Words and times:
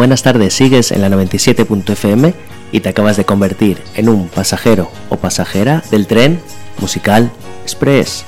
Buenas 0.00 0.22
tardes. 0.22 0.54
Sigues 0.54 0.92
en 0.92 1.02
la 1.02 1.10
97.fm 1.10 2.32
y 2.72 2.80
te 2.80 2.88
acabas 2.88 3.18
de 3.18 3.26
convertir 3.26 3.82
en 3.96 4.08
un 4.08 4.28
pasajero 4.28 4.90
o 5.10 5.18
pasajera 5.18 5.84
del 5.90 6.06
tren 6.06 6.40
musical 6.80 7.30
Express. 7.64 8.24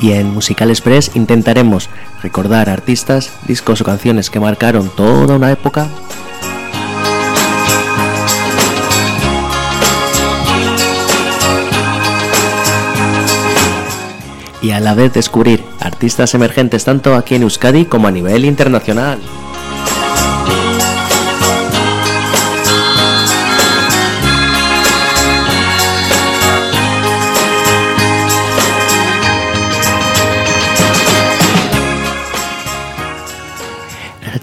Y 0.00 0.12
en 0.12 0.32
Musical 0.32 0.70
Express 0.70 1.12
intentaremos 1.14 1.90
recordar 2.22 2.70
artistas, 2.70 3.32
discos 3.46 3.80
o 3.80 3.84
canciones 3.84 4.30
que 4.30 4.40
marcaron 4.40 4.90
toda 4.96 5.36
una 5.36 5.52
época 5.52 5.88
y 14.62 14.72
a 14.72 14.80
la 14.80 14.94
vez 14.94 15.12
descubrir 15.12 15.64
artistas 15.80 16.34
emergentes 16.34 16.84
tanto 16.84 17.14
aquí 17.14 17.34
en 17.34 17.42
Euskadi 17.42 17.86
como 17.86 18.08
a 18.08 18.10
nivel 18.10 18.44
internacional. 18.44 19.18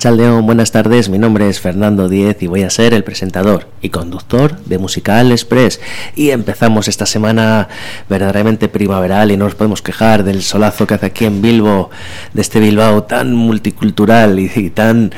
Chaldeón, 0.08 0.46
buenas 0.46 0.72
tardes. 0.72 1.10
Mi 1.10 1.18
nombre 1.18 1.50
es 1.50 1.60
Fernando 1.60 2.08
Diez 2.08 2.42
y 2.42 2.48
voy 2.48 2.64
a 2.64 2.70
ser 2.70 2.94
el 2.94 3.04
presentador 3.04 3.68
y 3.82 3.90
conductor 3.90 4.58
de 4.60 4.78
Musical 4.78 5.34
Express. 5.34 5.82
Y 6.16 6.30
empezamos 6.30 6.88
esta 6.88 7.06
semana 7.06 7.68
verdaderamente 8.08 8.70
primaveral 8.70 9.32
y 9.32 9.36
no 9.36 9.44
nos 9.44 9.56
podemos 9.56 9.82
quejar 9.82 10.24
del 10.24 10.44
solazo 10.44 10.88
que 10.88 10.94
hace 10.94 11.08
aquí 11.08 11.26
en 11.26 11.42
Bilbo, 11.42 11.90
de 12.32 12.42
este 12.42 12.62
Bilbao 12.62 13.04
tan 13.04 13.36
multicultural 13.36 14.40
y, 14.40 14.70
tan 14.70 15.12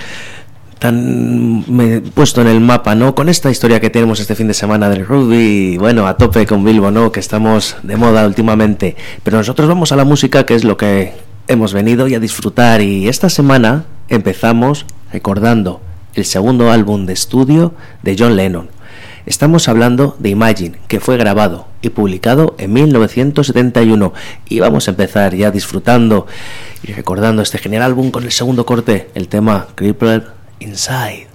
tan 0.80 1.64
puesto 2.16 2.42
en 2.42 2.48
el 2.48 2.60
mapa, 2.60 2.96
¿no? 2.96 3.14
Con 3.14 3.30
esta 3.30 3.52
historia 3.52 3.80
que 3.80 3.92
tenemos 3.92 4.20
este 4.20 4.34
fin 4.34 4.48
de 4.48 4.56
semana 4.56 4.90
del 4.90 5.06
rugby, 5.06 5.78
bueno, 5.78 6.08
a 6.08 6.18
tope 6.18 6.48
con 6.48 6.64
Bilbo, 6.64 6.90
¿no? 6.90 7.12
Que 7.12 7.20
estamos 7.20 7.76
de 7.84 7.96
moda 7.96 8.26
últimamente. 8.26 8.96
Pero 9.22 9.38
nosotros 9.38 9.70
vamos 9.70 9.92
a 9.92 9.96
la 9.96 10.04
música, 10.04 10.48
que 10.48 10.56
es 10.56 10.64
lo 10.64 10.78
que 10.78 11.29
hemos 11.50 11.74
venido 11.74 12.08
y 12.08 12.16
a 12.16 12.20
disfrutar. 12.20 12.82
Y 12.82 13.10
esta 13.10 13.30
semana 13.30 13.86
empezamos 14.08 14.86
recordando 15.12 15.82
el 16.14 16.24
segundo 16.24 16.72
álbum 16.72 17.06
de 17.06 17.14
estudio 17.14 17.74
de 18.04 18.16
John 18.18 18.38
Lennon. 18.38 18.70
Estamos 19.26 19.68
hablando 19.68 20.16
de 20.20 20.30
Imagine, 20.30 20.78
que 20.88 21.00
fue 21.00 21.18
grabado 21.18 21.68
y 21.82 21.90
publicado 21.90 22.56
en 22.58 22.72
1971. 22.74 24.14
Y 24.48 24.60
vamos 24.60 24.88
a 24.88 24.92
empezar 24.92 25.36
ya 25.36 25.52
disfrutando 25.52 26.26
y 26.84 26.94
recordando 26.94 27.42
este 27.42 27.58
genial 27.58 27.84
álbum 27.84 28.12
con 28.12 28.24
el 28.24 28.32
segundo 28.32 28.66
corte, 28.66 29.10
el 29.16 29.28
tema 29.28 29.68
Crippled 29.76 30.24
Inside. 30.60 31.29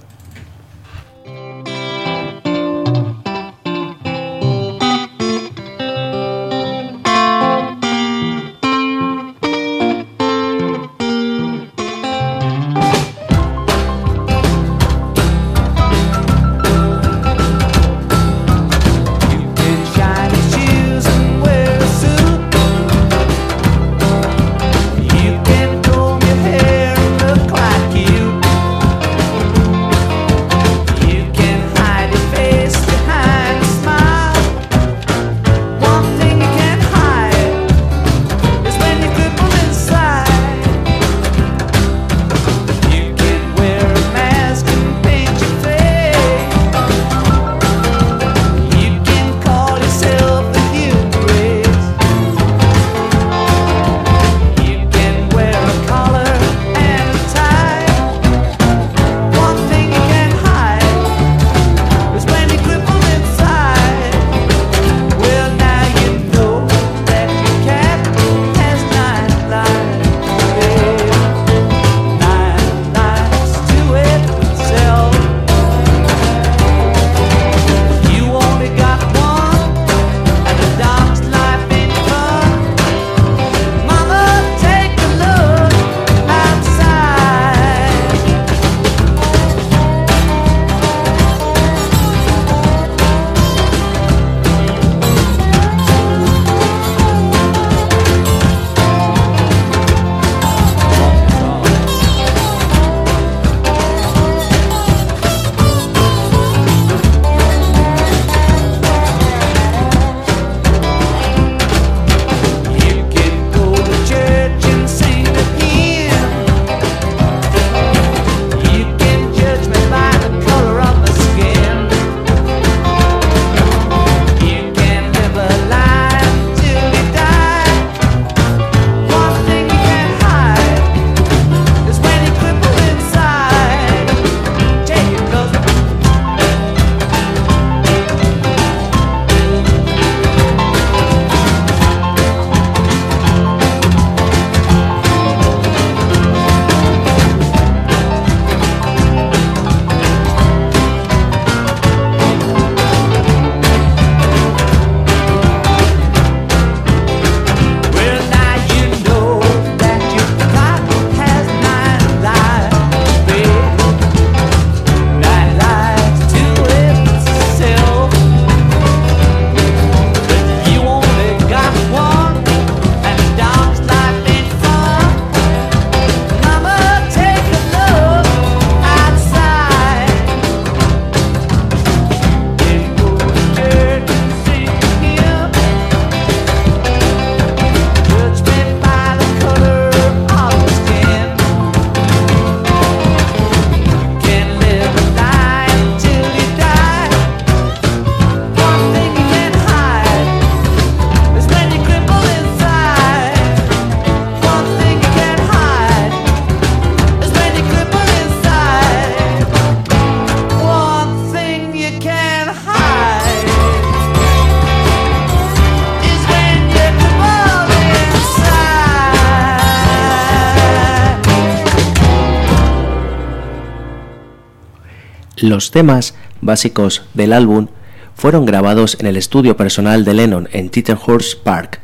Los 225.44 225.70
temas 225.73 226.14
básicos 226.41 227.02
del 227.12 227.35
álbum 227.35 227.67
fueron 228.14 228.46
grabados 228.46 228.96
en 228.99 229.06
el 229.06 229.19
estudio 229.19 229.58
personal 229.58 230.02
de 230.02 230.14
Lennon 230.14 230.49
en 230.52 230.70
Tittenhurst 230.70 231.41
Park, 231.41 231.81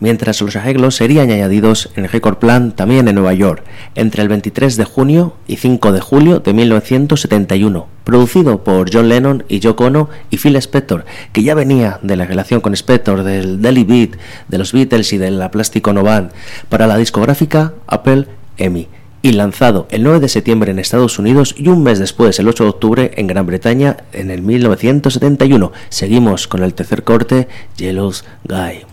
mientras 0.00 0.42
los 0.42 0.54
arreglos 0.54 0.96
serían 0.96 1.30
añadidos 1.30 1.88
en 1.96 2.06
Record 2.08 2.36
Plan 2.36 2.72
también 2.72 3.08
en 3.08 3.14
Nueva 3.14 3.32
York, 3.32 3.64
entre 3.94 4.20
el 4.20 4.28
23 4.28 4.76
de 4.76 4.84
junio 4.84 5.34
y 5.46 5.56
5 5.56 5.92
de 5.92 6.00
julio 6.02 6.40
de 6.40 6.52
1971, 6.52 7.86
producido 8.04 8.64
por 8.64 8.92
John 8.92 9.08
Lennon 9.08 9.44
y 9.48 9.60
Yoko 9.60 9.86
Ono 9.86 10.10
y 10.28 10.36
Phil 10.36 10.56
Spector, 10.56 11.06
que 11.32 11.42
ya 11.42 11.54
venía 11.54 12.00
de 12.02 12.16
la 12.16 12.26
relación 12.26 12.60
con 12.60 12.74
Spector, 12.74 13.22
del 13.22 13.62
Daily 13.62 13.84
Beat, 13.84 14.10
de 14.48 14.58
los 14.58 14.74
Beatles 14.74 15.14
y 15.14 15.16
de 15.16 15.30
la 15.30 15.50
Plástico 15.50 15.94
No 15.94 16.02
Band, 16.02 16.32
para 16.68 16.86
la 16.86 16.98
discográfica 16.98 17.72
Apple 17.86 18.26
EMI 18.58 18.99
y 19.22 19.32
lanzado 19.32 19.86
el 19.90 20.02
9 20.02 20.20
de 20.20 20.28
septiembre 20.28 20.70
en 20.70 20.78
Estados 20.78 21.18
Unidos 21.18 21.54
y 21.56 21.68
un 21.68 21.82
mes 21.82 21.98
después, 21.98 22.38
el 22.38 22.48
8 22.48 22.64
de 22.64 22.70
octubre, 22.70 23.10
en 23.16 23.26
Gran 23.26 23.46
Bretaña 23.46 23.98
en 24.12 24.30
el 24.30 24.42
1971. 24.42 25.72
Seguimos 25.88 26.48
con 26.48 26.62
el 26.62 26.74
tercer 26.74 27.04
corte, 27.04 27.48
Jealous 27.76 28.24
Guy. 28.44 28.89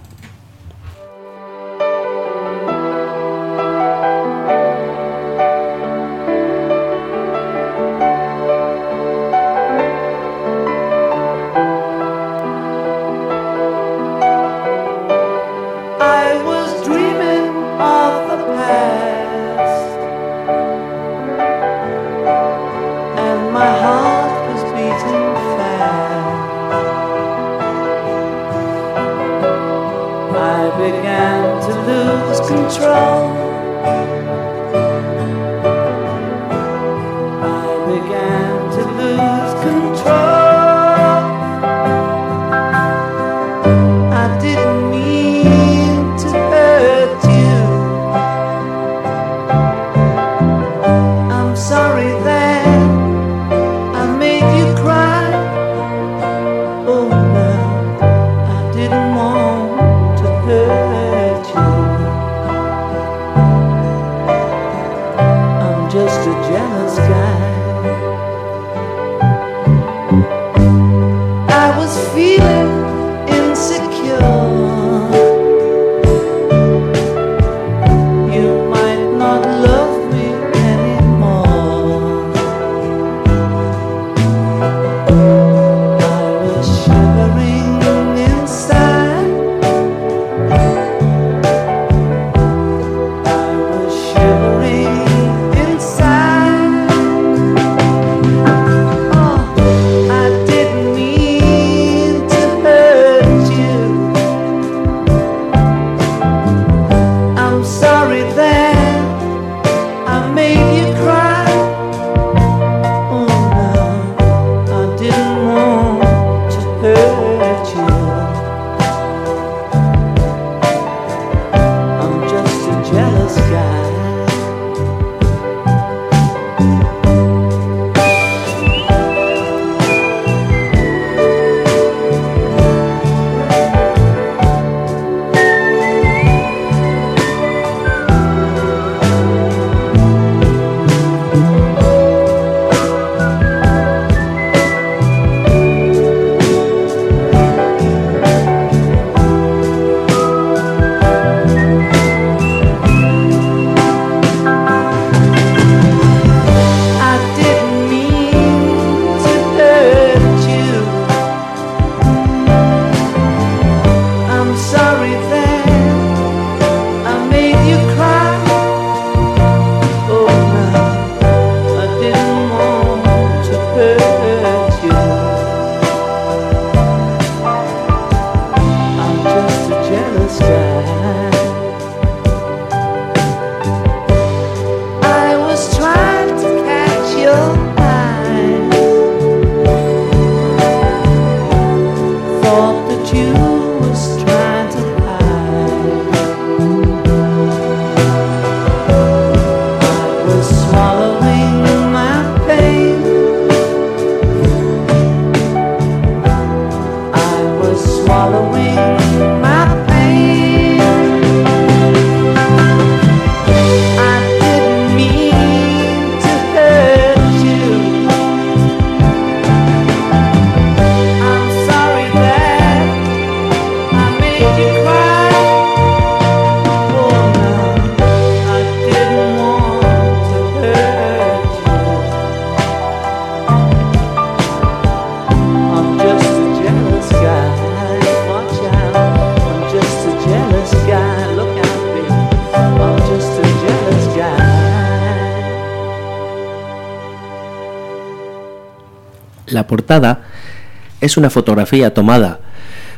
Es 251.02 251.18
una 251.18 251.30
fotografía 251.30 251.94
tomada 251.94 252.40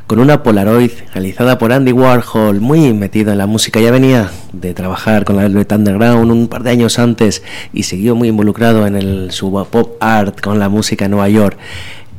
con 0.10 0.18
una 0.18 0.42
Polaroid 0.42 0.90
realizada 1.14 1.60
por 1.60 1.72
Andy 1.72 1.92
Warhol, 1.92 2.62
muy 2.62 2.94
metido 2.94 3.32
en 3.32 3.38
la 3.38 3.46
música. 3.46 3.80
Ya 3.80 3.92
venía 3.92 4.32
de 4.54 4.74
trabajar 4.74 5.24
con 5.24 5.36
la 5.36 5.44
Velvet 5.44 5.72
Underground 5.72 6.32
un 6.32 6.48
par 6.48 6.64
de 6.64 6.72
años 6.72 6.98
antes 6.98 7.44
y 7.74 7.84
siguió 7.84 8.16
muy 8.16 8.30
involucrado 8.30 8.88
en 8.88 8.96
el 8.96 9.30
sub 9.30 9.68
pop 9.68 9.98
art 10.00 10.42
con 10.42 10.58
la 10.58 10.68
música 10.68 11.06
en 11.06 11.12
Nueva 11.12 11.30
York. 11.30 11.60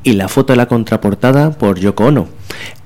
Y 0.05 0.13
la 0.13 0.29
foto 0.29 0.53
de 0.53 0.59
la 0.59 0.67
contraportada 0.67 1.51
por 1.51 1.81
Yoko 1.81 2.05
Ono. 2.05 2.29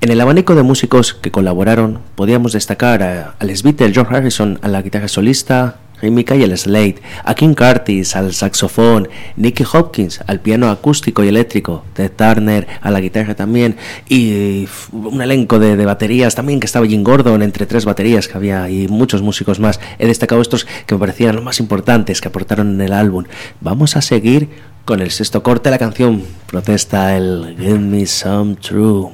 En 0.00 0.11
el 0.11 0.23
abanico 0.23 0.55
de 0.55 0.62
músicos 0.62 1.12
que 1.12 1.31
colaboraron 1.31 1.99
podíamos 2.14 2.55
destacar 2.55 3.03
a, 3.03 3.35
al 3.38 3.49
Beatles, 3.62 3.93
George 3.93 4.17
Harrison 4.17 4.59
a 4.62 4.69
la 4.69 4.81
guitarra 4.81 5.09
solista, 5.09 5.76
y 6.03 6.43
el 6.43 6.59
Slade, 6.59 6.97
a 7.25 7.35
King 7.35 7.55
Curtis 7.55 8.15
al 8.17 8.35
saxofón, 8.35 9.09
Nicky 9.37 9.65
Hopkins 9.73 10.21
al 10.27 10.41
piano 10.41 10.69
acústico 10.71 11.25
y 11.25 11.29
eléctrico, 11.29 11.85
Ted 11.95 12.13
Turner 12.13 12.67
a 12.83 12.91
la 12.91 13.01
guitarra 13.01 13.35
también, 13.35 13.77
y 14.09 14.69
un 14.93 15.23
elenco 15.23 15.59
de, 15.59 15.83
baterías 15.85 16.35
también 16.35 16.61
que 16.61 16.67
estaba 16.67 16.87
Jim 16.87 17.03
Gordon 17.03 17.43
entre 17.43 17.67
tres 17.67 17.85
baterías 17.85 18.29
que 18.29 18.37
había 18.37 18.69
y 18.69 18.89
muchos 18.89 19.23
músicos 19.23 19.61
más. 19.61 19.81
He 19.99 20.07
destacado 20.07 20.43
estos 20.43 20.67
que 20.87 20.95
me 20.95 21.01
parecían 21.01 21.37
los 21.37 21.45
más 21.45 21.61
importantes 21.61 22.21
que 22.21 22.29
aportaron 22.29 22.75
en 22.75 22.81
el 22.81 22.93
álbum. 22.93 23.25
Vamos 23.61 23.97
a 23.97 24.03
seguir 24.03 24.51
con 24.85 25.01
el 25.01 25.11
sexto 25.11 25.43
corte 25.43 25.69
de 25.69 25.73
la 25.73 25.79
canción. 25.79 26.23
Protesta 26.47 27.17
el 27.17 27.57
Give 27.59 27.79
Me 27.79 28.07
Some 28.07 28.57
True. 28.57 29.11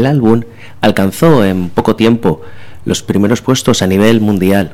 El 0.00 0.06
álbum 0.06 0.42
alcanzó 0.80 1.44
en 1.44 1.68
poco 1.68 1.94
tiempo 1.94 2.40
los 2.84 3.02
primeros 3.02 3.42
puestos 3.42 3.82
a 3.82 3.86
nivel 3.86 4.20
mundial. 4.20 4.72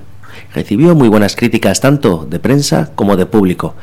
Recibió 0.55 0.95
muy 0.95 1.09
buenas 1.09 1.37
críticas 1.37 1.81
tanto 1.81 2.27
de 2.29 2.39
prensa 2.39 2.91
como 2.95 3.17
de 3.17 3.27
público. 3.27 3.75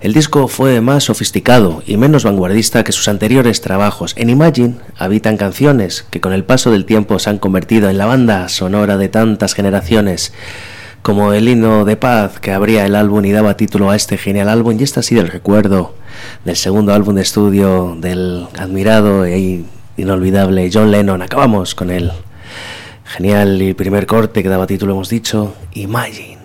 El 0.00 0.12
disco 0.12 0.48
fue 0.48 0.82
más 0.82 1.04
sofisticado 1.04 1.82
y 1.86 1.96
menos 1.96 2.24
vanguardista 2.24 2.84
que 2.84 2.92
sus 2.92 3.08
anteriores 3.08 3.62
trabajos. 3.62 4.12
En 4.16 4.28
Imagine 4.28 4.74
habitan 4.98 5.38
canciones 5.38 6.04
que 6.10 6.20
con 6.20 6.34
el 6.34 6.44
paso 6.44 6.70
del 6.70 6.84
tiempo 6.84 7.18
se 7.18 7.30
han 7.30 7.38
convertido 7.38 7.88
en 7.88 7.96
la 7.96 8.04
banda 8.04 8.48
sonora 8.50 8.98
de 8.98 9.08
tantas 9.08 9.54
generaciones, 9.54 10.34
como 11.00 11.32
el 11.32 11.48
himno 11.48 11.86
de 11.86 11.96
paz 11.96 12.38
que 12.38 12.52
abría 12.52 12.84
el 12.84 12.96
álbum 12.96 13.24
y 13.24 13.32
daba 13.32 13.56
título 13.56 13.90
a 13.90 13.96
este 13.96 14.18
genial 14.18 14.50
álbum, 14.50 14.76
y 14.78 14.82
este 14.82 15.00
ha 15.00 15.02
sido 15.02 15.22
el 15.22 15.28
recuerdo 15.28 15.94
del 16.44 16.56
segundo 16.56 16.92
álbum 16.92 17.14
de 17.14 17.22
estudio 17.22 17.96
del 17.98 18.46
admirado 18.58 19.24
e 19.24 19.64
inolvidable 19.96 20.70
John 20.72 20.90
Lennon. 20.90 21.22
Acabamos 21.22 21.74
con 21.74 21.90
el 21.90 22.12
genial 23.04 23.60
y 23.62 23.74
primer 23.74 24.06
corte 24.06 24.42
que 24.42 24.48
daba 24.48 24.66
título, 24.66 24.92
hemos 24.92 25.08
dicho, 25.08 25.54
Imagine. 25.72 26.43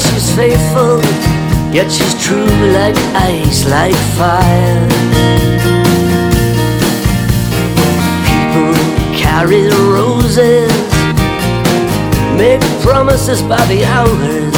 She's 0.00 0.34
faithful, 0.34 1.00
yet 1.72 1.90
she's 1.90 2.14
true 2.22 2.46
like 2.72 2.96
ice, 3.14 3.64
like 3.68 3.96
fire. 4.16 4.88
People 8.26 8.74
carry 9.16 9.68
roses, 9.68 10.72
make 12.36 12.60
promises 12.82 13.42
by 13.42 13.64
the 13.66 13.84
hours. 13.84 14.54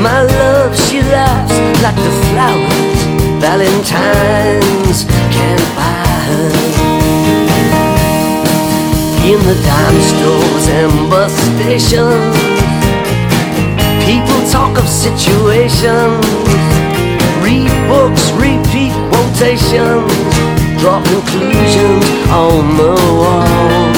My 0.00 0.22
love, 0.22 0.76
she 0.76 1.02
laughs 1.02 1.56
like 1.82 1.96
the 1.96 2.12
flowers. 2.30 3.00
Valentine's 3.40 5.04
can't 5.34 5.66
buy 5.76 6.06
her. 6.28 6.50
In 9.30 9.38
the 9.48 9.56
dime 9.66 10.00
stores 10.12 10.68
and 10.68 11.10
bus 11.10 11.32
stations, 11.32 12.69
people 14.10 14.42
talk 14.50 14.76
of 14.76 14.88
situations. 14.88 16.26
Read 17.46 17.70
books, 17.86 18.24
repeat 18.34 18.92
quotations, 19.10 20.10
draw 20.80 20.98
conclusions 21.14 22.04
on 22.42 22.64
the 22.80 22.94
wall. 23.20 23.92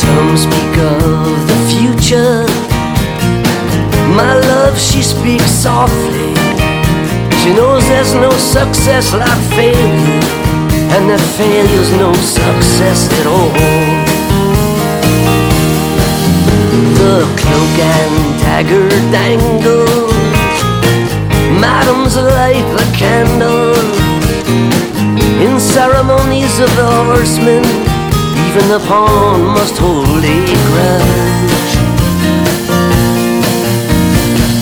Some 0.00 0.30
speak 0.44 0.74
of 0.92 1.34
the 1.50 1.58
future. 1.70 2.46
My 4.16 4.32
love, 4.50 4.78
she 4.78 5.02
speaks 5.02 5.50
softly. 5.50 6.32
She 7.40 7.50
knows 7.58 7.82
there's 7.88 8.14
no 8.14 8.30
success 8.56 9.12
like 9.12 9.42
failure, 9.56 10.24
and 10.94 11.02
that 11.10 11.22
failure's 11.36 11.92
no 12.04 12.12
success 12.14 13.00
at 13.20 13.26
all. 13.26 14.09
The 16.80 17.28
cloak 17.36 17.76
and 17.78 18.40
dagger 18.40 18.88
dangles, 19.12 20.12
madams 21.60 22.16
light 22.16 22.64
the 22.78 22.86
candle. 22.96 23.76
In 25.44 25.60
ceremonies 25.60 26.58
of 26.58 26.74
the 26.76 26.90
horsemen, 27.04 27.64
even 28.46 28.68
the 28.68 28.80
pawn 28.88 29.42
must 29.52 29.76
hold 29.76 30.24
a 30.24 30.38
grudge. 30.68 31.74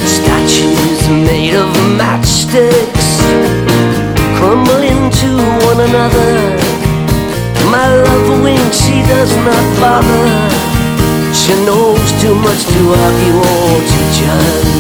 Statues 0.03 1.09
made 1.09 1.55
of 1.55 1.71
matchsticks 2.01 3.09
crumble 4.39 4.83
into 4.83 5.31
one 5.71 5.81
another. 5.89 6.35
My 7.71 7.87
love 7.95 8.43
winks, 8.43 8.79
she 8.85 9.03
does 9.03 9.33
not 9.47 9.65
bother. 9.81 10.68
She 11.49 11.55
knows 11.65 12.13
too 12.21 12.35
much 12.35 12.63
to 12.67 12.81
argue 12.93 13.39
or 13.39 13.81
to 13.81 14.01
judge. 14.19 14.79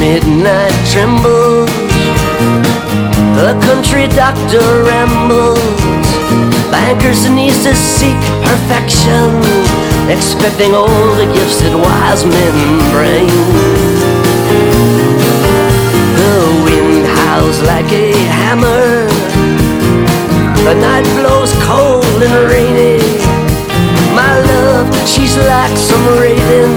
Midnight 0.00 0.72
trembles. 0.92 1.67
Country 3.68 4.08
doctor 4.08 4.64
rambles. 4.82 5.60
Bankers 6.72 7.26
and 7.26 7.36
to 7.36 7.74
seek 7.76 8.16
perfection, 8.48 9.28
expecting 10.08 10.72
all 10.72 10.88
the 11.20 11.28
gifts 11.36 11.60
that 11.60 11.76
wise 11.76 12.24
men 12.24 12.56
bring. 12.96 13.28
The 16.16 16.36
wind 16.64 17.04
howls 17.20 17.60
like 17.60 17.92
a 17.92 18.16
hammer. 18.40 19.04
The 20.64 20.72
night 20.72 21.04
blows 21.20 21.52
cold 21.68 22.22
and 22.24 22.48
rainy. 22.48 23.04
My 24.16 24.32
love, 24.48 24.88
she's 25.06 25.36
like 25.36 25.76
some 25.76 26.06
raven 26.16 26.72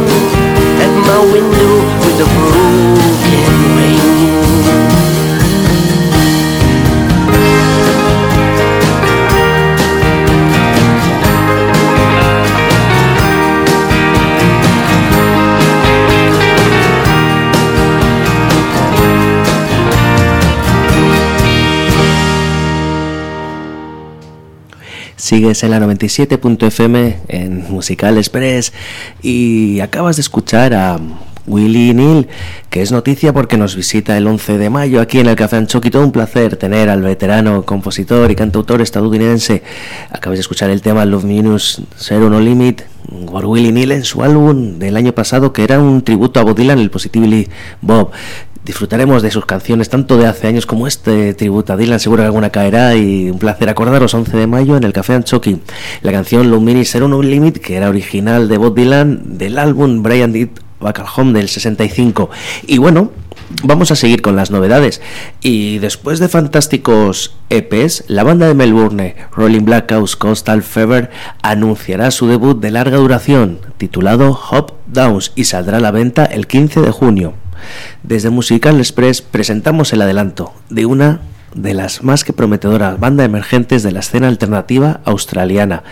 at 0.84 0.92
my 1.08 1.24
window 1.32 1.74
with 2.04 2.20
a 2.20 2.30
broken 2.36 3.76
wing. 3.80 4.11
Sigues 25.32 25.64
en 25.64 25.72
la 25.72 25.80
97.fm 25.80 27.20
en 27.30 27.72
Musical 27.72 28.18
Express 28.18 28.74
y 29.22 29.80
acabas 29.80 30.18
de 30.18 30.24
escuchar 30.24 30.74
a 30.74 31.00
Willy 31.48 31.94
Neal, 31.94 32.28
que 32.70 32.82
es 32.82 32.92
noticia 32.92 33.32
porque 33.32 33.56
nos 33.56 33.78
visita 33.78 34.18
el 34.18 34.28
11 34.28 34.58
de 34.58 34.70
mayo 34.70 35.00
aquí 35.00 35.20
en 35.20 35.28
el 35.28 35.38
Café 35.38 35.56
Anchoqui. 35.56 35.90
Todo 35.90 36.04
un 36.04 36.12
placer 36.12 36.58
tener 36.58 36.90
al 36.90 37.02
veterano 37.02 37.64
compositor 37.64 38.30
y 38.30 38.36
cantautor 38.36 38.82
estadounidense. 38.82 39.64
Acabas 40.10 40.38
de 40.38 40.42
escuchar 40.42 40.70
el 40.70 40.82
tema 40.82 41.06
Love 41.06 41.24
Minus 41.24 41.82
Zero 41.98 42.30
No 42.30 42.42
Limit 42.42 42.82
por 43.32 43.46
Willy 43.46 43.72
Neal 43.72 43.94
en 43.94 44.04
su 44.04 44.24
álbum 44.24 44.80
del 44.80 44.98
año 44.98 45.14
pasado, 45.14 45.54
que 45.54 45.64
era 45.64 45.80
un 45.80 46.02
tributo 46.02 46.42
a 46.42 46.44
Bob 46.44 46.58
Dylan, 46.58 46.78
el 46.78 46.92
Positively 46.92 47.48
Bob. 47.80 48.12
Disfrutaremos 48.66 49.24
de 49.24 49.32
sus 49.32 49.46
canciones 49.46 49.90
tanto 49.90 50.18
de 50.18 50.28
hace 50.28 50.48
años 50.48 50.68
como 50.68 50.86
este 50.86 51.34
tributo 51.34 51.74
a 51.74 51.78
Dylan, 51.78 52.00
seguro 52.00 52.22
que 52.22 52.28
alguna 52.28 52.52
caerá 52.52 52.96
y 52.96 53.32
un 53.32 53.40
placer 53.40 53.70
acordaros 53.70 54.14
11 54.14 54.38
de 54.38 54.46
mayo 54.46 54.78
en 54.78 54.84
el 54.84 54.94
Café 54.94 55.16
Anchoqui. 55.16 55.62
La 56.04 56.12
canción 56.12 56.52
Lumini 56.52 56.86
Zero 56.86 57.08
No 57.08 57.24
Limit, 57.24 57.58
que 57.58 57.76
era 57.76 57.90
original 57.90 58.48
de 58.48 58.58
Bob 58.58 58.76
Dylan 58.76 59.38
del 59.40 59.58
álbum 59.58 60.04
Brian 60.04 60.32
Did 60.32 60.50
Back 60.80 61.00
at 61.00 61.08
Home 61.16 61.34
del 61.34 61.50
65. 61.50 62.30
Y 62.68 62.78
bueno, 62.78 63.12
vamos 63.64 63.92
a 63.92 63.96
seguir 63.96 64.22
con 64.22 64.36
las 64.36 64.52
novedades. 64.52 65.02
Y 65.42 65.80
después 65.80 66.20
de 66.20 66.30
fantásticos 66.30 67.36
EPs, 67.50 68.04
la 68.08 68.24
banda 68.24 68.48
de 68.48 68.54
Melbourne, 68.54 69.16
Rolling 69.36 69.66
Blackouts 69.66 70.16
Coastal 70.16 70.62
Fever, 70.62 71.10
anunciará 71.42 72.12
su 72.12 72.28
debut 72.28 72.60
de 72.60 72.70
larga 72.70 72.98
duración, 72.98 73.60
titulado 73.78 74.40
Hop 74.52 74.74
Downs, 74.86 75.32
y 75.36 75.46
saldrá 75.46 75.78
a 75.78 75.82
la 75.82 75.90
venta 75.90 76.26
el 76.26 76.46
15 76.46 76.82
de 76.82 76.92
junio. 76.92 77.34
Desde 78.04 78.30
Musical 78.30 78.78
Express 78.78 79.22
presentamos 79.22 79.94
el 79.94 80.02
adelanto 80.02 80.54
de 80.70 80.86
una 80.86 81.22
de 81.54 81.74
las 81.74 82.04
más 82.04 82.24
que 82.24 82.34
prometedoras 82.34 83.00
bandas 83.00 83.26
emergentes 83.26 83.84
de 83.84 83.92
la 83.92 84.00
escena 84.00 84.28
alternativa 84.28 85.02
australiana. 85.06 85.84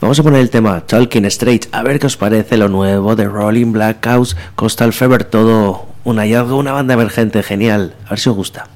Vamos 0.00 0.18
a 0.18 0.22
poner 0.22 0.40
el 0.40 0.50
tema 0.50 0.80
Talking 0.80 1.24
Straight, 1.26 1.66
a 1.72 1.82
ver 1.82 1.98
qué 1.98 2.06
os 2.06 2.16
parece 2.16 2.56
lo 2.56 2.68
nuevo 2.68 3.14
de 3.16 3.26
Rolling 3.26 3.72
Black 3.72 4.04
House, 4.04 4.36
Coastal 4.56 4.92
Fever, 4.92 5.24
todo 5.24 5.86
un 6.04 6.18
hallazgo, 6.18 6.56
una 6.56 6.72
banda 6.72 6.94
emergente 6.94 7.42
genial. 7.42 7.94
A 8.06 8.10
ver 8.10 8.18
si 8.18 8.28
os 8.28 8.36
gusta. 8.36 8.73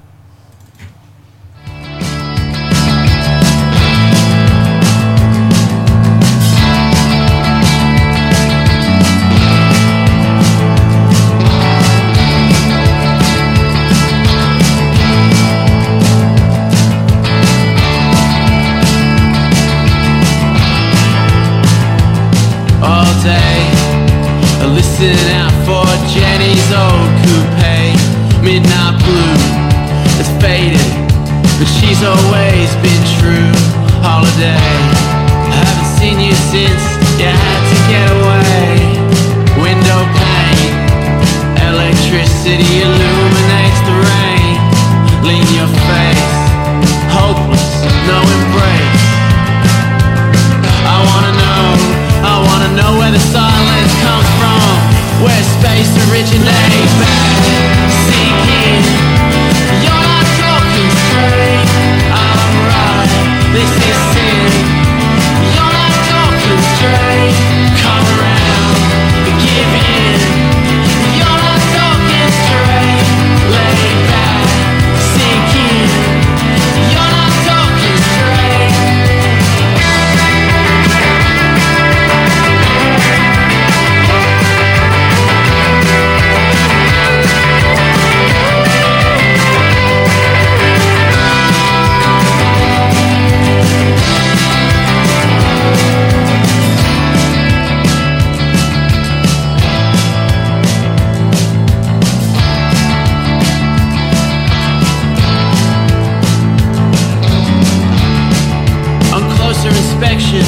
Inspection. 109.98 110.46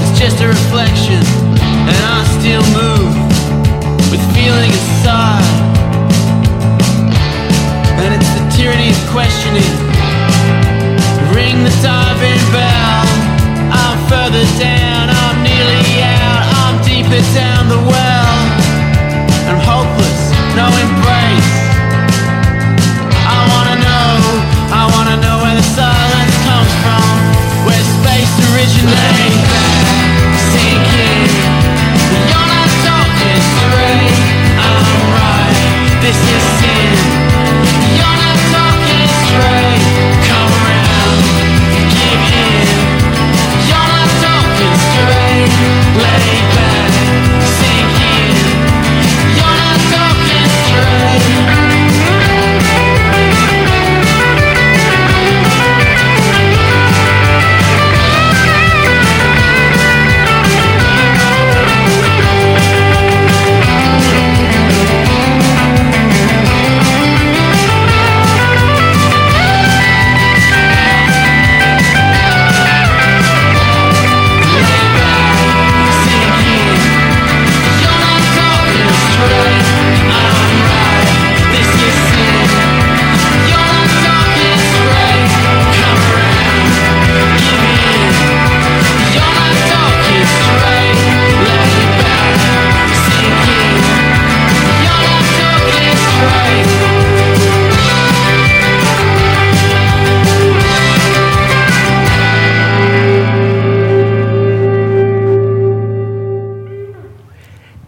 It's 0.00 0.18
just 0.18 0.40
a 0.40 0.48
reflection, 0.48 1.20
and 1.20 2.00
I 2.08 2.29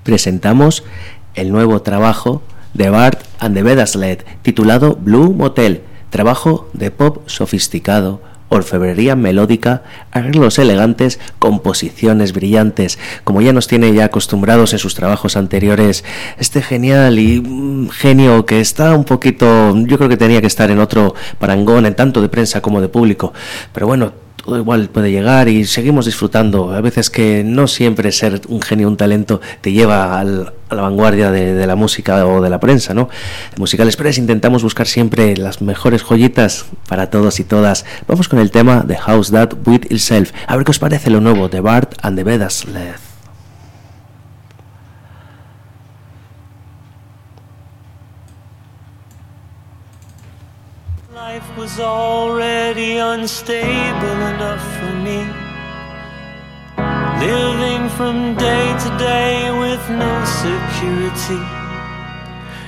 presentamos 0.03 0.85
el 1.35 1.51
nuevo 1.51 1.83
trabajo 1.83 2.43
de 2.75 2.91
Bart 2.91 3.21
and 3.39 3.55
the 3.55 3.63
Bedasled, 3.63 4.21
titulado 4.43 4.97
Blue 4.97 5.33
Motel, 5.33 5.83
trabajo 6.11 6.69
de 6.73 6.91
pop 6.91 7.23
sofisticado, 7.27 8.21
orfebrería 8.49 9.17
melódica, 9.17 9.83
arreglos 10.11 10.59
elegantes, 10.59 11.19
composiciones 11.39 12.33
brillantes, 12.33 12.99
como 13.25 13.41
ya 13.41 13.53
nos 13.53 13.67
tiene 13.67 13.93
ya 13.95 14.05
acostumbrados 14.05 14.73
en 14.75 14.79
sus 14.79 14.95
trabajos 14.95 15.37
anteriores, 15.37 16.05
este 16.39 16.61
genial 16.61 17.19
y 17.19 17.41
mm, 17.41 17.89
genio 17.89 18.45
que 18.45 18.61
está 18.61 18.95
un 18.95 19.05
poquito, 19.05 19.75
yo 19.77 19.97
creo 19.97 20.11
que 20.11 20.19
tenía 20.19 20.41
que 20.41 20.47
estar 20.47 20.71
en 20.71 20.81
otro 20.81 21.15
parangón, 21.39 21.87
en 21.87 21.95
tanto 21.95 22.21
de 22.21 22.29
prensa 22.29 22.61
como 22.61 22.81
de 22.81 22.89
público, 22.89 23.33
pero 23.73 23.87
bueno, 23.87 24.13
todo 24.45 24.59
igual 24.59 24.89
puede 24.89 25.11
llegar 25.11 25.49
y 25.49 25.65
seguimos 25.65 26.07
disfrutando. 26.07 26.73
A 26.73 26.81
veces 26.81 27.11
que 27.11 27.43
no 27.45 27.67
siempre 27.67 28.11
ser 28.13 28.41
un 28.49 28.61
genio, 28.61 28.89
un 28.89 28.97
talento, 28.97 29.41
te 29.61 29.73
lleva 29.73 30.21
a 30.21 30.25
la 30.25 30.53
vanguardia 30.69 31.31
de, 31.31 31.67
la 31.67 31.77
música 31.77 32.27
o 32.27 32.43
de 32.43 32.51
la 32.51 32.61
prensa, 32.61 32.95
¿no? 32.95 33.09
En 33.55 33.61
Musical 33.61 33.87
Express 33.87 34.19
intentamos 34.19 34.63
buscar 34.63 34.87
siempre 34.87 35.37
las 35.37 35.63
mejores 35.63 36.03
joyitas 36.03 36.67
para 36.89 37.11
todos 37.11 37.41
y 37.41 37.45
todas. 37.45 37.85
Vamos 38.09 38.29
con 38.29 38.39
el 38.39 38.51
tema 38.51 38.81
de 38.81 38.97
House 38.97 39.31
That 39.31 39.55
With 39.67 39.91
Itself. 39.91 40.33
A 40.47 40.57
ver 40.57 40.65
qué 40.65 40.71
os 40.71 40.79
parece 40.79 41.11
lo 41.11 41.21
nuevo 41.21 41.49
de 41.49 41.61
Bart 41.61 41.95
and 42.03 42.17
the 42.17 42.25
Bedasled. 42.25 43.12
Life 51.33 51.57
was 51.57 51.81
already 51.81 52.99
unstable 52.99 54.19
enough 54.33 54.65
for 54.77 54.93
me. 55.07 55.21
Living 57.27 57.83
from 57.97 58.37
day 58.37 58.67
to 58.85 58.91
day 58.99 59.51
with 59.65 59.85
no 59.89 60.13
security. 60.45 61.43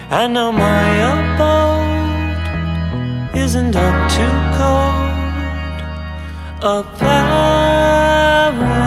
And 0.09 0.33
now 0.33 0.51
my 0.51 0.87
abode 1.13 2.39
isn't 3.37 3.77
up 3.77 4.11
to 4.17 4.27
code. 4.57 5.81
A 6.63 6.65
Apparently. 6.81 8.84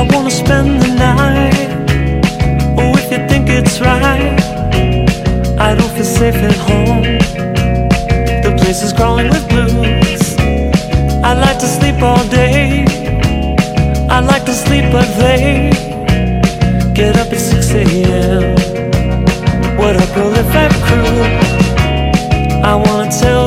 I 0.00 0.02
wanna 0.14 0.30
spend 0.30 0.80
the 0.80 0.88
night. 0.94 1.68
Oh, 2.78 2.96
if 2.96 3.12
you 3.12 3.20
think 3.28 3.50
it's 3.50 3.82
right, 3.82 4.40
I 5.60 5.74
don't 5.74 5.92
feel 5.92 6.10
safe 6.20 6.36
at 6.36 6.56
home. 6.56 7.02
The 8.44 8.50
place 8.58 8.82
is 8.82 8.94
crawling 8.94 9.28
with 9.28 9.46
blues. 9.50 10.22
I 11.22 11.34
like 11.34 11.58
to 11.58 11.66
sleep 11.66 12.00
all 12.00 12.24
day. 12.30 12.86
I 14.08 14.20
like 14.20 14.46
to 14.46 14.54
sleep, 14.54 14.86
but 14.90 15.06
they 15.20 15.68
get 16.94 17.18
up 17.18 17.30
at 17.30 17.38
6 17.38 17.70
a.m. 17.74 18.56
What 19.76 19.96
a 19.96 20.06
Roll 20.16 20.32
FM 20.48 20.72
crew? 20.86 21.20
I 22.64 22.74
wanna 22.74 23.10
tell 23.20 23.39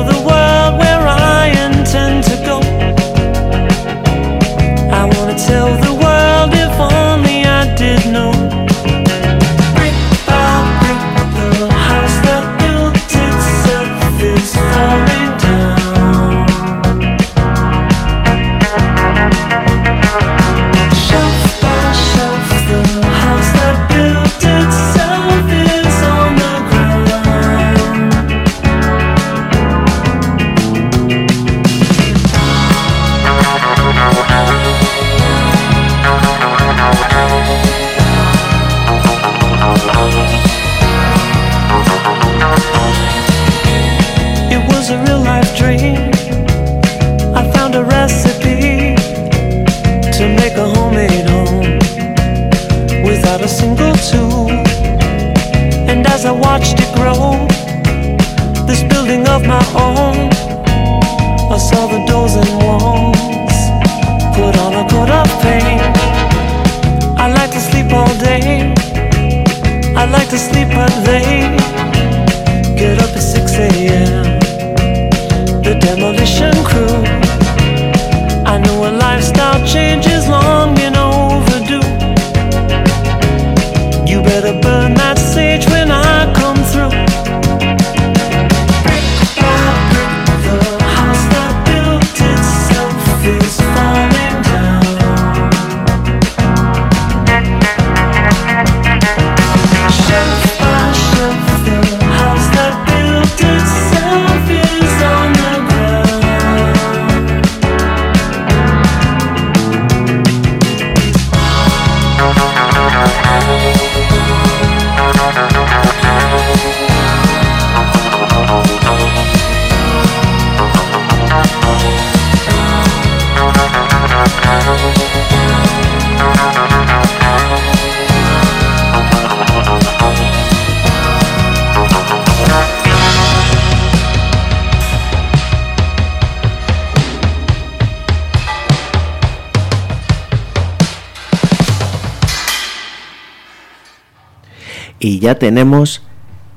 Y 145.04 145.18
ya 145.18 145.34
tenemos 145.34 146.00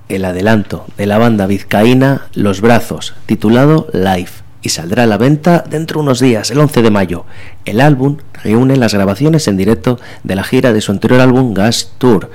el 0.07 0.23
adelanto 0.23 0.86
de 0.95 1.05
la 1.05 1.17
banda 1.17 1.47
vizcaína 1.47 2.27
Los 2.33 2.62
Brazos, 2.62 3.13
titulado 3.25 3.89
Live, 3.91 4.29
y 4.62 4.69
saldrá 4.69 5.03
a 5.03 5.05
la 5.05 5.17
venta 5.17 5.65
dentro 5.69 5.99
de 5.99 6.03
unos 6.03 6.21
días, 6.21 6.49
el 6.49 6.60
11 6.60 6.81
de 6.81 6.89
mayo. 6.89 7.25
El 7.65 7.81
álbum 7.81 8.19
reúne 8.41 8.77
las 8.77 8.93
grabaciones 8.93 9.49
en 9.49 9.57
directo 9.57 9.99
de 10.23 10.36
la 10.36 10.45
gira 10.45 10.71
de 10.71 10.79
su 10.79 10.93
anterior 10.93 11.19
álbum 11.19 11.53
Gas 11.53 11.91
Tour. 11.97 12.31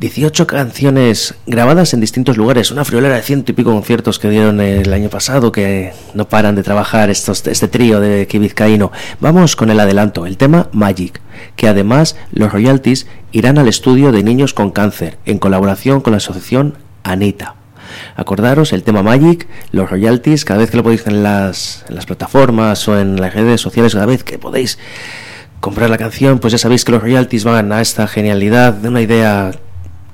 18 0.00 0.46
canciones 0.46 1.34
grabadas 1.46 1.94
en 1.94 2.00
distintos 2.00 2.36
lugares, 2.36 2.70
una 2.70 2.84
friolera 2.84 3.14
de 3.14 3.22
ciento 3.22 3.52
y 3.52 3.54
pico 3.54 3.72
conciertos 3.72 4.18
que 4.18 4.28
dieron 4.28 4.60
el 4.60 4.92
año 4.92 5.08
pasado, 5.08 5.52
que 5.52 5.92
no 6.14 6.28
paran 6.28 6.56
de 6.56 6.62
trabajar 6.62 7.10
estos, 7.10 7.46
este 7.46 7.68
trío 7.68 8.00
de 8.00 8.22
aquí 8.22 8.38
vizcaíno. 8.38 8.90
Vamos 9.20 9.54
con 9.54 9.70
el 9.70 9.78
adelanto, 9.78 10.26
el 10.26 10.36
tema 10.36 10.68
Magic, 10.72 11.20
que 11.54 11.68
además 11.68 12.16
los 12.32 12.52
royalties 12.52 13.06
irán 13.30 13.56
al 13.58 13.68
estudio 13.68 14.10
de 14.10 14.24
niños 14.24 14.52
con 14.52 14.72
cáncer, 14.72 15.18
en 15.26 15.38
colaboración 15.38 16.00
con 16.00 16.10
la 16.10 16.16
asociación 16.18 16.74
Anita. 17.04 17.54
Acordaros, 18.16 18.72
el 18.72 18.82
tema 18.82 19.02
Magic, 19.02 19.46
los 19.70 19.88
royalties, 19.88 20.44
cada 20.44 20.60
vez 20.60 20.70
que 20.70 20.76
lo 20.76 20.82
podéis 20.82 21.06
en 21.06 21.22
las, 21.22 21.84
en 21.88 21.94
las 21.94 22.06
plataformas 22.06 22.88
o 22.88 22.98
en 22.98 23.20
las 23.20 23.32
redes 23.32 23.60
sociales, 23.60 23.94
cada 23.94 24.06
vez 24.06 24.24
que 24.24 24.38
podéis 24.38 24.78
comprar 25.60 25.88
la 25.88 25.98
canción, 25.98 26.40
pues 26.40 26.52
ya 26.52 26.58
sabéis 26.58 26.84
que 26.84 26.92
los 26.92 27.00
royalties 27.00 27.44
van 27.44 27.72
a 27.72 27.80
esta 27.80 28.08
genialidad 28.08 28.72
de 28.72 28.88
una 28.88 29.00
idea 29.00 29.52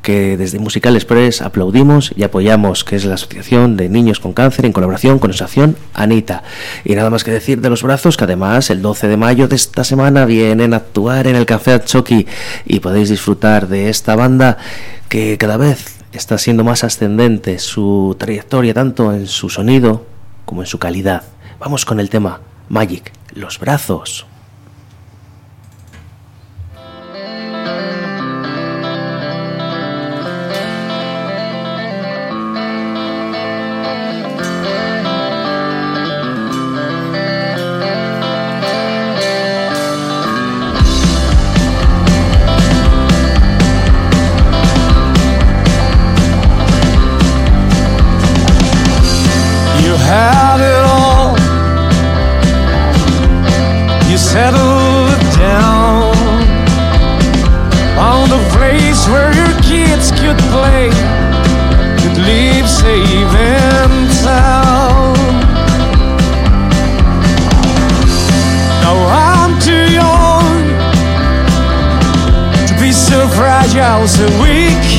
que 0.03 0.37
desde 0.37 0.59
Musical 0.59 0.97
Express 0.97 1.43
aplaudimos 1.43 2.13
y 2.17 2.23
apoyamos, 2.23 2.85
que 2.85 2.97
es 2.97 3.05
la 3.05 3.15
Asociación 3.15 3.77
de 3.77 3.89
Niños 3.89 4.21
con 4.21 4.33
Cáncer 4.33 4.65
en 4.65 4.73
colaboración 4.73 5.19
con 5.19 5.31
Asociación 5.31 5.77
Anita. 5.95 6.43
Y 6.85 6.95
nada 6.95 7.11
más 7.11 7.25
que 7.25 7.31
decir 7.31 7.61
de 7.61 7.71
los 7.71 7.83
brazos, 7.83 8.17
que 8.17 8.25
además 8.25 8.71
el 8.71 8.83
12 8.83 9.09
de 9.09 9.17
mayo 9.17 9.49
de 9.49 9.57
esta 9.57 9.85
semana 9.85 10.25
vienen 10.25 10.73
a 10.73 10.79
actuar 10.79 11.27
en 11.27 11.37
el 11.37 11.47
Café 11.47 11.73
Achoki 11.73 12.27
y 12.65 12.81
podéis 12.81 13.11
disfrutar 13.11 13.69
de 13.69 13.91
esta 13.91 14.17
banda 14.17 14.57
que 15.09 15.37
cada 15.39 15.57
vez 15.57 15.97
está 16.13 16.39
siendo 16.39 16.65
más 16.65 16.83
ascendente 16.85 17.59
su 17.59 18.17
trayectoria 18.19 18.75
tanto 18.75 19.13
en 19.13 19.27
su 19.27 19.49
sonido 19.49 20.07
como 20.45 20.63
en 20.63 20.67
su 20.67 20.79
calidad. 20.79 21.25
Vamos 21.59 21.85
con 21.85 22.01
el 22.01 22.11
tema 22.11 22.41
Magic, 22.69 23.13
los 23.35 23.59
brazos. 23.59 24.30
had 50.11 50.59
it 50.59 50.83
all. 50.97 51.39
You 54.11 54.19
settled 54.19 55.15
down 55.39 56.11
on 57.97 58.29
the 58.35 58.43
place 58.57 59.07
where 59.13 59.31
your 59.41 59.55
kids 59.63 60.11
could 60.11 60.39
play, 60.51 60.91
could 62.03 62.19
leave 62.31 62.67
safe 62.69 63.33
and 63.39 64.11
sound. 64.27 65.17
Now 68.83 68.97
I'm 69.31 69.53
too 69.69 69.87
young 70.03 70.55
to 72.67 72.75
be 72.83 72.91
so 72.91 73.29
fragile, 73.29 74.09
so 74.09 74.27
weak. 74.43 74.90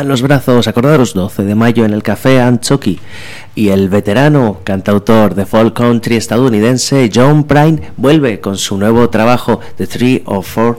Estaban 0.00 0.08
los 0.08 0.22
brazos, 0.22 0.66
acordaros, 0.66 1.12
12 1.12 1.42
de 1.42 1.54
mayo 1.54 1.84
en 1.84 1.92
el 1.92 2.02
Café 2.02 2.40
Anchoqui. 2.40 2.98
Y 3.54 3.68
el 3.68 3.90
veterano 3.90 4.60
cantautor 4.64 5.34
de 5.34 5.44
folk 5.44 5.76
country 5.76 6.16
estadounidense 6.16 7.10
John 7.14 7.44
Prine 7.44 7.92
vuelve 7.98 8.40
con 8.40 8.56
su 8.56 8.78
nuevo 8.78 9.10
trabajo 9.10 9.60
The 9.76 9.86
Three 9.86 10.22
of 10.24 10.48
Four 10.48 10.78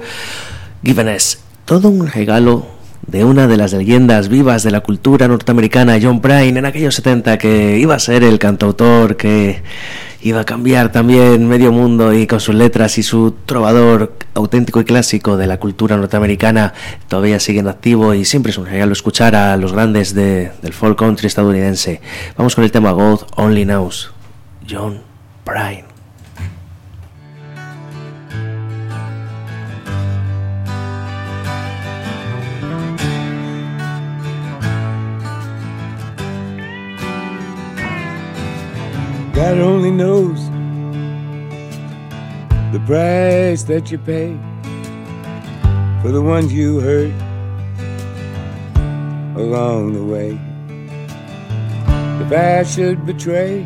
Giveness. 0.84 1.38
Todo 1.66 1.90
un 1.90 2.08
regalo 2.08 2.66
de 3.08 3.24
una 3.24 3.48
de 3.48 3.58
las 3.58 3.74
leyendas 3.74 4.30
vivas 4.30 4.64
de 4.64 4.72
la 4.72 4.82
cultura 4.82 5.28
norteamericana, 5.28 5.98
John 6.02 6.22
Prine, 6.22 6.60
en 6.60 6.66
aquellos 6.66 6.96
70 6.96 7.38
que 7.38 7.78
iba 7.80 7.96
a 7.96 8.00
ser 8.00 8.24
el 8.24 8.40
cantautor 8.40 9.18
que 9.18 9.64
iba 10.22 10.42
a 10.42 10.46
cambiar 10.46 10.92
también 10.92 11.48
medio 11.48 11.72
mundo 11.72 12.14
y 12.14 12.28
con 12.28 12.40
sus 12.40 12.54
letras 12.54 12.98
y 12.98 13.04
su 13.04 13.36
trovador 13.46 14.14
auténtico 14.36 14.80
y 14.80 14.86
clásico 14.86 15.36
de 15.36 15.48
la 15.48 15.60
cultura 15.60 15.98
norteamericana 15.98 16.74
todavía 17.08 17.40
siguen 17.40 17.68
activo 17.68 18.14
y 18.14 18.26
siempre 18.26 18.52
es 18.52 18.58
un 18.58 18.68
regalo 18.68 18.94
escuchar 18.94 19.36
a 19.36 19.58
los 19.58 19.74
grandes 19.74 20.14
de, 20.14 20.52
del 20.62 20.74
folk 20.74 20.98
country 20.98 21.28
estadounidense. 21.28 22.02
Vamos 22.38 22.56
con 22.56 22.64
el 22.64 22.72
tema 22.72 22.92
God 22.92 23.22
Only 23.36 23.66
Knows, 23.66 24.12
John 24.70 25.02
Prine. 25.44 25.91
God 39.44 39.58
only 39.58 39.90
knows 39.90 40.40
the 42.72 42.80
price 42.86 43.64
that 43.64 43.90
you 43.90 43.98
pay 43.98 44.38
for 46.04 46.12
the 46.12 46.22
ones 46.22 46.54
you 46.54 46.80
hurt 46.80 47.12
along 49.36 49.94
the 49.94 50.04
way. 50.04 50.40
If 52.24 52.32
I 52.32 52.62
should 52.62 53.04
betray 53.08 53.64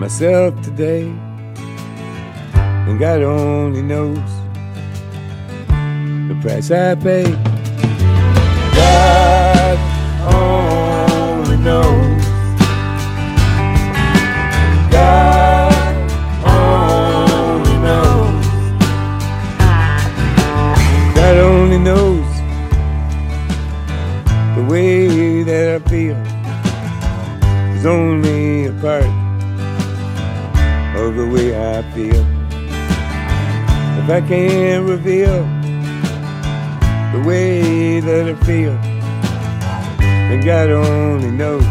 myself 0.00 0.58
today, 0.62 1.12
then 2.54 2.96
God 2.96 3.20
only 3.20 3.82
knows 3.82 4.30
the 6.28 6.38
price 6.40 6.70
I 6.70 6.94
pay. 6.94 7.30
God 8.74 9.78
only 10.32 11.58
knows. 11.58 12.05
The 31.26 31.32
way 31.32 31.76
I 31.76 31.82
feel. 31.92 32.24
If 33.98 34.10
I 34.10 34.20
can't 34.28 34.88
reveal 34.88 35.42
the 37.12 37.26
way 37.26 38.00
that 38.00 38.28
I 38.28 38.34
feel, 38.44 38.74
then 39.98 40.44
God 40.44 40.70
only 40.70 41.30
knows 41.30 41.64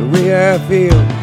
the 0.00 0.08
way 0.12 0.54
I 0.54 0.58
feel. 0.66 1.15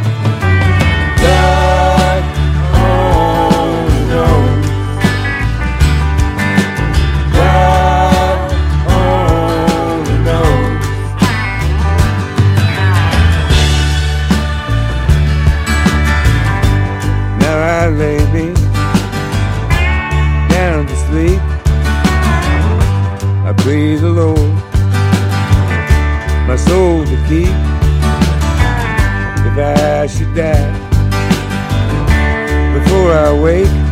Keep. 27.34 27.56
If 29.48 29.56
I 29.58 30.08
should 30.08 30.34
die 30.36 30.72
before 32.78 33.12
I 33.12 33.32
wake, 33.46 33.83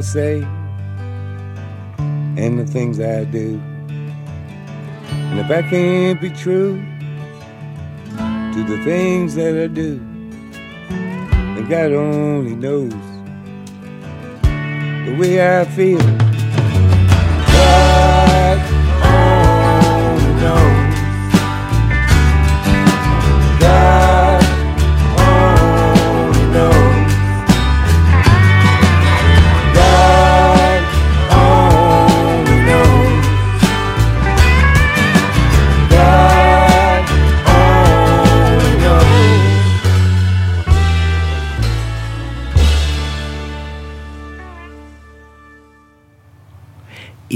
I 0.00 0.02
say 0.02 0.40
and 2.40 2.58
the 2.58 2.64
things 2.64 2.98
I 3.00 3.24
do. 3.24 3.60
And 5.10 5.38
if 5.38 5.50
I 5.50 5.60
can't 5.60 6.18
be 6.18 6.30
true 6.30 6.82
to 8.16 8.64
the 8.64 8.82
things 8.82 9.34
that 9.34 9.62
I 9.62 9.66
do, 9.66 9.98
then 10.88 11.68
God 11.68 11.92
only 11.92 12.56
knows 12.56 12.94
the 15.04 15.14
way 15.20 15.60
I 15.60 15.66
feel. 15.66 16.19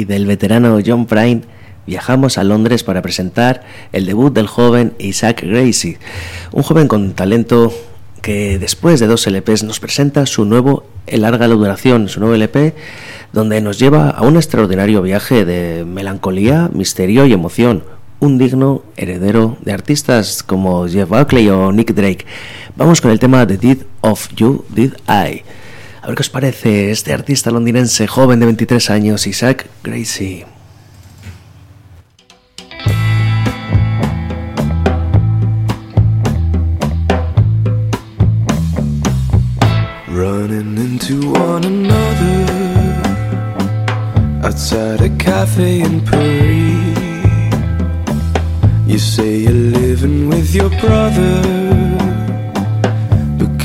Del 0.04 0.26
veterano 0.26 0.78
John 0.84 1.06
Prine 1.06 1.42
viajamos 1.86 2.38
a 2.38 2.44
Londres 2.44 2.84
para 2.84 3.02
presentar 3.02 3.62
el 3.92 4.06
debut 4.06 4.32
del 4.32 4.46
joven 4.46 4.94
Isaac 4.98 5.42
Gracie, 5.42 5.98
un 6.52 6.62
joven 6.62 6.88
con 6.88 7.12
talento 7.14 7.72
que 8.22 8.58
después 8.58 9.00
de 9.00 9.06
dos 9.06 9.26
LPs 9.26 9.64
nos 9.64 9.80
presenta 9.80 10.24
su 10.24 10.46
nuevo 10.46 10.84
larga 11.06 11.46
la 11.46 11.54
duración, 11.54 12.08
su 12.08 12.20
nuevo 12.20 12.34
LP, 12.34 12.74
donde 13.32 13.60
nos 13.60 13.78
lleva 13.78 14.08
a 14.08 14.22
un 14.22 14.36
extraordinario 14.36 15.02
viaje 15.02 15.44
de 15.44 15.84
melancolía, 15.84 16.70
misterio 16.72 17.26
y 17.26 17.34
emoción, 17.34 17.84
un 18.20 18.38
digno 18.38 18.82
heredero 18.96 19.58
de 19.60 19.72
artistas 19.72 20.42
como 20.42 20.88
Jeff 20.88 21.10
Buckley 21.10 21.50
o 21.50 21.70
Nick 21.72 21.92
Drake. 21.92 22.24
Vamos 22.76 23.02
con 23.02 23.10
el 23.10 23.18
tema 23.18 23.46
The 23.46 23.58
Deed 23.58 23.78
of 24.00 24.28
You 24.34 24.64
Did 24.70 24.94
I. 25.06 25.42
A 26.04 26.08
ver 26.08 26.16
qué 26.16 26.20
os 26.20 26.28
parece 26.28 26.90
este 26.90 27.14
artista 27.14 27.50
londinense 27.50 28.06
joven 28.06 28.38
de 28.38 28.44
23 28.44 28.90
años, 28.90 29.26
Isaac 29.26 29.70
Gracie. 29.82 30.44
Running 40.08 40.76
into 40.76 41.32
one 41.32 41.64
another 41.64 42.44
outside 44.44 45.00
a 45.00 45.08
cafe 45.16 45.78
in 45.78 46.02
Paris. 46.02 46.98
You 48.86 48.98
say 48.98 49.38
you're 49.44 49.54
living 49.54 50.28
with 50.28 50.54
your 50.54 50.68
brother 50.82 52.03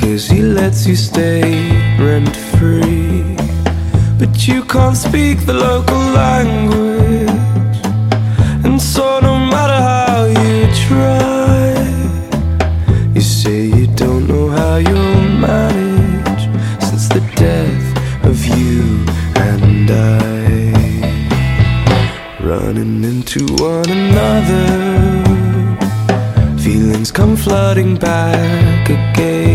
because 0.10 0.28
he 0.28 0.42
lets 0.42 0.88
you 0.88 0.96
stay 0.96 1.70
rent 2.00 2.36
free. 2.36 3.36
But 4.18 4.48
you 4.48 4.64
can't 4.64 4.98
speak 4.98 5.46
the 5.46 5.54
local 5.54 6.02
language, 6.24 7.78
and 8.66 8.82
so 8.82 9.20
no 9.20 9.38
matter 9.38 9.80
how 9.92 10.26
you 10.26 10.66
try, 10.88 11.76
you 13.14 13.22
say 13.22 13.66
you 13.66 13.86
don't 13.86 14.28
know 14.28 14.50
how 14.50 14.78
you'll 14.78 15.30
manage 15.48 16.46
since 16.84 17.08
the 17.08 17.22
death 17.36 17.86
of 18.26 18.44
you 18.58 19.06
and 19.36 19.92
I. 19.92 20.74
Running 22.42 23.04
into 23.04 23.42
one 23.64 23.92
another, 23.92 24.66
feelings 26.58 27.12
come 27.12 27.38
flooding 27.38 27.96
back 27.96 28.90
again. 28.90 29.49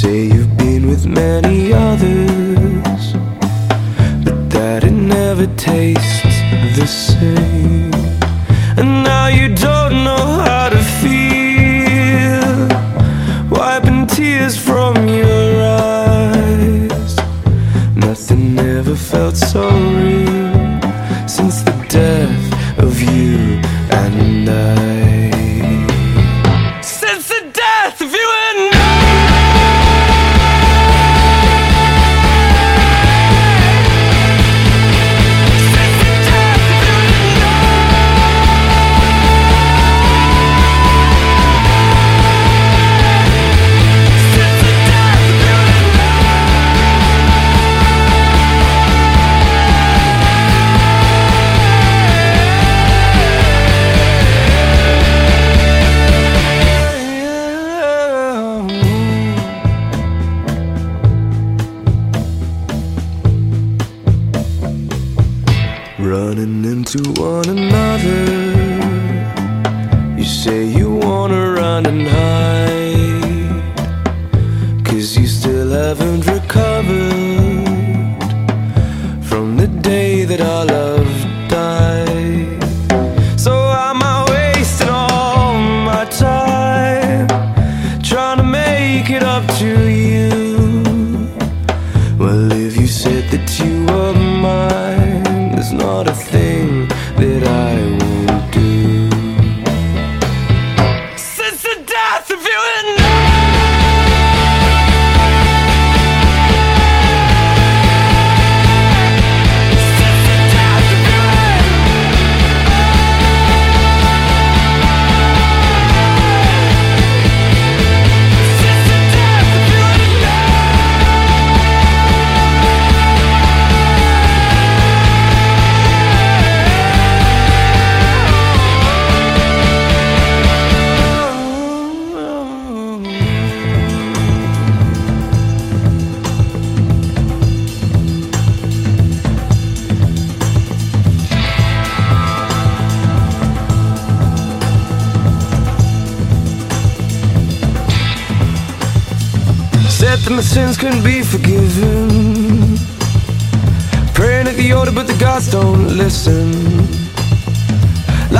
Say 0.00 0.22
you've 0.32 0.56
been 0.56 0.88
with 0.88 1.04
many 1.06 1.74
others, 1.74 3.12
but 4.24 4.48
that 4.48 4.82
it 4.82 4.92
never 4.92 5.46
tastes 5.58 6.40
the 6.74 6.86
same. 6.86 7.92
And 8.78 9.04
now 9.04 9.26
you 9.26 9.54
don't 9.54 10.02
know 10.02 10.40
how 10.48 10.70
to 10.70 10.82
feel, 11.02 12.68
wiping 13.50 14.06
tears 14.06 14.56
from 14.56 15.06
your 15.06 15.64
eyes. 15.64 17.16
Nothing 17.94 18.58
ever 18.58 18.96
felt 18.96 19.36
so 19.36 19.68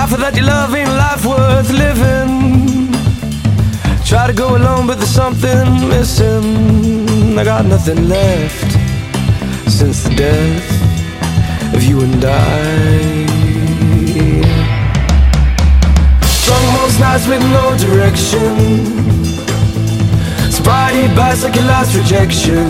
Life 0.01 0.12
without 0.12 0.34
your 0.34 0.46
love 0.46 0.74
ain't 0.74 0.88
life 0.88 1.26
worth 1.26 1.70
living. 1.70 2.90
Try 4.03 4.28
to 4.28 4.32
go 4.32 4.57
alone, 4.57 4.86
but 4.86 4.96
there's 4.96 5.11
something 5.11 5.88
missing. 5.90 7.38
I 7.38 7.44
got 7.44 7.66
nothing 7.66 8.09
left 8.09 8.70
since 9.68 10.05
the 10.05 10.14
death 10.14 11.74
of 11.74 11.82
you 11.82 12.01
and 12.01 12.24
I. 12.24 13.26
Strung 16.24 16.64
most 16.80 16.98
nights 16.98 17.26
with 17.28 17.42
no 17.59 17.64
direction. 17.76 18.57
Spotted 20.51 21.14
by 21.14 21.34
second 21.34 21.66
last 21.66 21.94
rejection. 21.94 22.66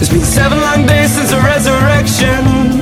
It's 0.00 0.10
been 0.10 0.26
seven 0.38 0.60
long 0.60 0.86
days 0.86 1.12
since 1.14 1.30
the 1.30 1.38
resurrection. 1.38 2.81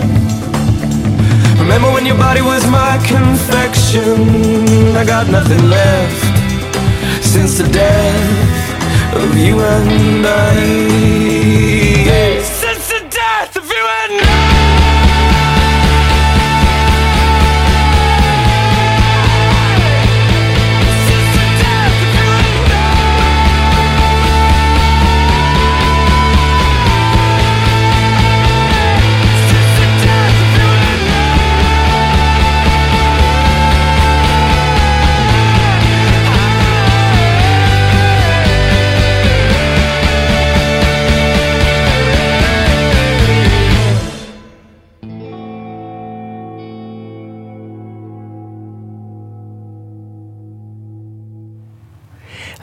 Remember 1.70 1.92
when 1.92 2.04
your 2.04 2.16
body 2.16 2.42
was 2.42 2.66
my 2.66 2.98
confection? 3.06 4.26
I 4.96 5.04
got 5.04 5.28
nothing 5.28 5.68
left 5.68 7.24
since 7.24 7.58
the 7.58 7.68
death 7.68 9.14
of 9.14 9.38
you 9.38 9.60
and 9.60 10.26
I. 10.26 11.19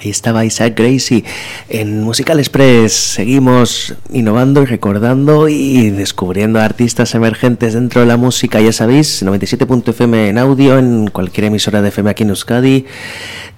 Ahí 0.08 0.12
estaba 0.12 0.46
Isaac 0.46 0.74
Gracie 0.78 1.26
en 1.68 2.02
Musical 2.02 2.40
Express. 2.40 2.94
Seguimos 2.94 3.94
innovando 4.14 4.64
y 4.64 4.66
recordando 4.66 5.50
y 5.50 5.90
descubriendo 5.90 6.62
artistas 6.62 7.14
emergentes 7.14 7.74
dentro 7.74 8.00
de 8.00 8.08
la 8.08 8.16
música. 8.16 8.62
Ya 8.62 8.72
sabéis, 8.72 9.22
97.fm 9.22 10.30
en 10.30 10.38
audio, 10.38 10.78
en 10.78 11.08
cualquier 11.08 11.48
emisora 11.48 11.82
de 11.82 11.90
FM 11.90 12.10
aquí 12.10 12.24
en 12.24 12.30
Euskadi. 12.30 12.86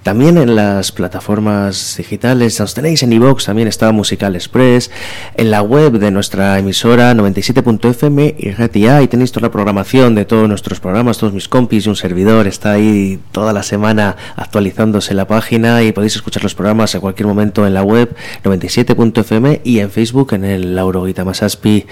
También 0.04 0.38
en 0.38 0.56
las 0.56 0.94
plataformas 0.94 1.96
digitales, 1.98 2.58
nos 2.60 2.74
tenéis 2.74 3.04
en 3.04 3.12
iVoox, 3.12 3.46
también 3.46 3.68
está 3.68 3.92
Musical 3.92 4.34
Express, 4.36 4.92
en 5.36 5.52
la 5.52 5.62
web 5.62 6.00
de 6.00 6.10
nuestra 6.10 6.58
emisora 6.58 7.14
97.fm 7.14 8.36
y 8.38 8.52
RTI, 8.52 9.08
tenéis 9.10 9.34
toda 9.34 9.48
la 9.48 9.52
programación 9.52 10.16
de 10.16 10.24
todos 10.24 10.48
nuestros 10.48 10.80
programas, 10.80 11.18
todos 11.18 11.34
mis 11.34 11.50
compis 11.50 11.86
y 11.86 11.90
un 11.90 11.98
servidor, 11.98 12.48
está 12.48 12.72
ahí 12.72 13.20
toda 13.34 13.52
la 13.52 13.62
semana 13.62 14.16
actualizándose 14.38 15.14
la 15.14 15.28
página 15.28 15.84
y 15.84 15.92
podéis 15.92 16.16
escuchar 16.16 16.44
los 16.44 16.56
programas 16.56 16.96
a 16.96 17.02
cualquier 17.02 17.28
momento 17.28 17.68
en 17.68 17.74
la 17.74 17.84
web 17.84 18.16
97.fm 18.46 19.62
y 19.66 19.80
en 19.80 19.92
Facebook 19.92 20.34
en 20.34 20.46
el 20.46 20.76
Lauro 20.76 21.04
Guitamassaspi. 21.04 21.86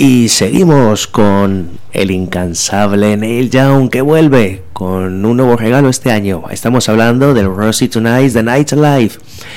Y 0.00 0.28
seguimos 0.28 1.08
con 1.08 1.70
el 1.92 2.12
incansable 2.12 3.16
Neil 3.16 3.50
Young 3.50 3.90
que 3.90 4.00
vuelve 4.00 4.62
con 4.72 5.24
un 5.26 5.36
nuevo 5.36 5.56
regalo 5.56 5.88
este 5.88 6.12
año. 6.12 6.44
Estamos 6.52 6.88
hablando 6.88 7.34
del 7.34 7.52
Rosy 7.52 7.88
Tonight's 7.88 8.34
The 8.34 8.44
Night 8.44 8.72
Alive, 8.74 9.14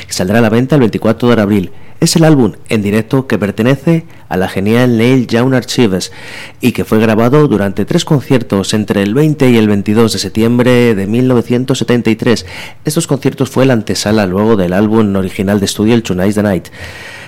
que 0.07 0.13
saldrá 0.13 0.39
a 0.39 0.41
la 0.41 0.49
venta 0.49 0.73
el 0.73 0.79
24 0.79 1.35
de 1.35 1.41
abril. 1.43 1.71
Es 1.99 2.15
el 2.15 2.23
álbum 2.23 2.53
en 2.69 2.81
directo 2.81 3.27
que 3.27 3.37
pertenece 3.37 4.05
a 4.29 4.35
la 4.35 4.49
genial 4.49 4.97
Neil 4.97 5.27
Young 5.27 5.53
Archives 5.53 6.11
y 6.59 6.71
que 6.71 6.85
fue 6.85 6.97
grabado 6.97 7.47
durante 7.47 7.85
tres 7.85 8.03
conciertos 8.03 8.73
entre 8.73 9.03
el 9.03 9.13
20 9.13 9.47
y 9.47 9.57
el 9.57 9.67
22 9.67 10.13
de 10.13 10.17
septiembre 10.17 10.95
de 10.95 11.05
1973. 11.05 12.47
Estos 12.83 13.05
conciertos 13.05 13.51
fue 13.51 13.67
la 13.67 13.73
antesala 13.73 14.25
luego 14.25 14.55
del 14.55 14.73
álbum 14.73 15.15
original 15.15 15.59
de 15.59 15.67
estudio 15.67 15.93
el 15.93 16.01
Tonight's 16.01 16.33
the 16.33 16.41
Night 16.41 16.69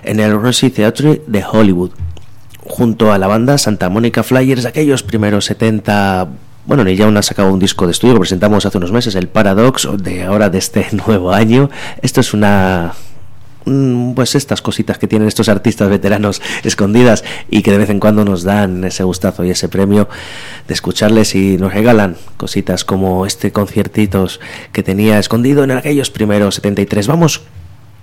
en 0.02 0.20
el 0.20 0.34
Rosy 0.34 0.72
Theatre 0.72 1.22
de 1.28 1.44
Hollywood 1.46 1.92
junto 2.66 3.12
a 3.12 3.18
la 3.18 3.28
banda 3.28 3.58
Santa 3.58 3.90
Mónica 3.90 4.24
Flyers 4.24 4.66
aquellos 4.66 5.04
primeros 5.04 5.46
70 5.46 6.30
bueno, 6.66 6.86
Neil 6.86 6.98
Young 6.98 7.18
ha 7.18 7.22
sacado 7.22 7.52
un 7.52 7.60
disco 7.60 7.86
de 7.86 7.92
estudio 7.92 8.14
que 8.14 8.22
presentamos 8.22 8.66
hace 8.66 8.78
unos 8.78 8.94
meses, 8.94 9.16
el 9.16 9.28
Paradox, 9.28 9.86
de 9.98 10.24
ahora 10.24 10.50
de 10.50 10.60
este 10.60 10.88
nuevo 11.08 11.34
año. 11.34 11.70
Esto 12.02 12.22
es 12.22 12.34
una 12.34 12.94
pues 14.16 14.36
estas 14.36 14.62
cositas 14.62 14.98
que 14.98 15.08
tienen 15.08 15.28
estos 15.28 15.48
artistas 15.48 15.90
veteranos 15.90 16.42
escondidas 16.64 17.24
y 17.50 17.62
que 17.62 17.72
de 17.72 17.78
vez 17.78 17.90
en 17.90 18.00
cuando 18.00 18.26
nos 18.26 18.44
dan 18.44 18.84
ese 18.84 19.04
gustazo 19.04 19.46
y 19.46 19.52
ese 19.52 19.70
premio 19.70 20.10
de 20.68 20.74
escucharles 20.74 21.34
y 21.36 21.58
nos 21.58 21.74
regalan 21.74 22.18
cositas 22.38 22.84
como 22.84 23.26
este 23.26 23.52
conciertitos 23.52 24.42
que 24.74 24.84
tenía 24.84 25.20
escondido 25.20 25.64
en 25.64 25.72
aquellos 25.72 26.10
primeros 26.10 26.56
73. 26.56 27.08
Vamos 27.08 27.42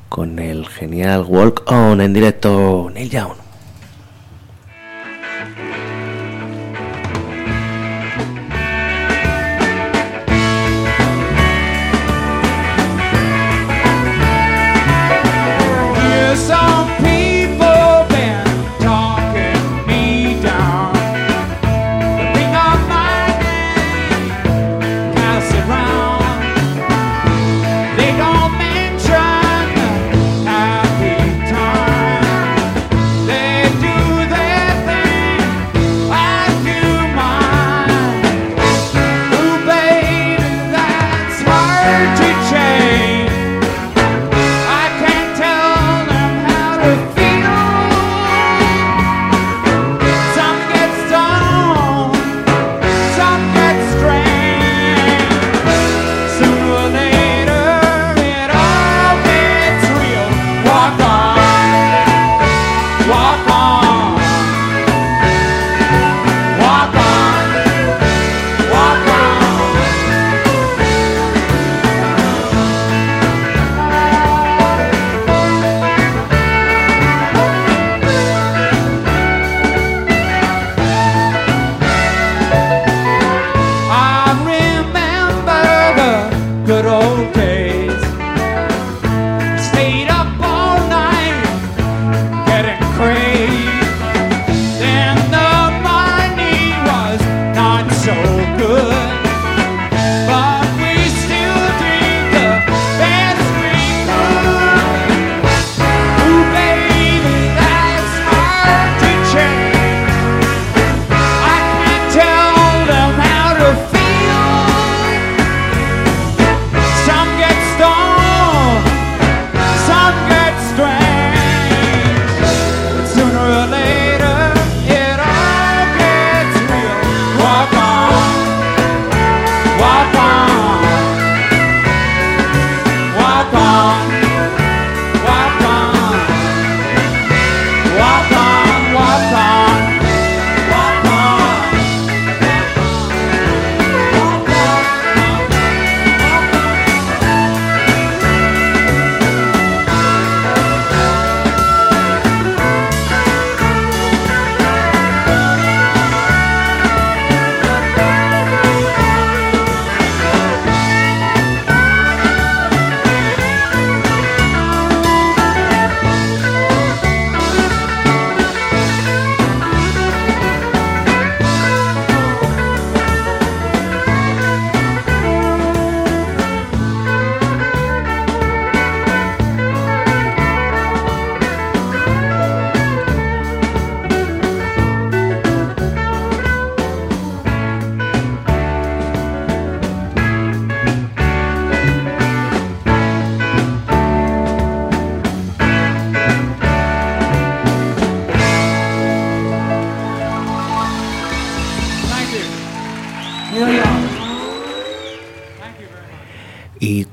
con 0.09 0.39
el 0.39 0.67
genial 0.67 1.25
Walk 1.29 1.71
On 1.71 2.01
en 2.01 2.13
directo 2.13 2.91
Neil 2.93 3.11
Young. 3.11 3.50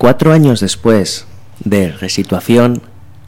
Cuatro 0.08 0.32
años 0.32 0.62
después 0.62 1.28
de 1.60 1.92
Resituación, 1.92 2.82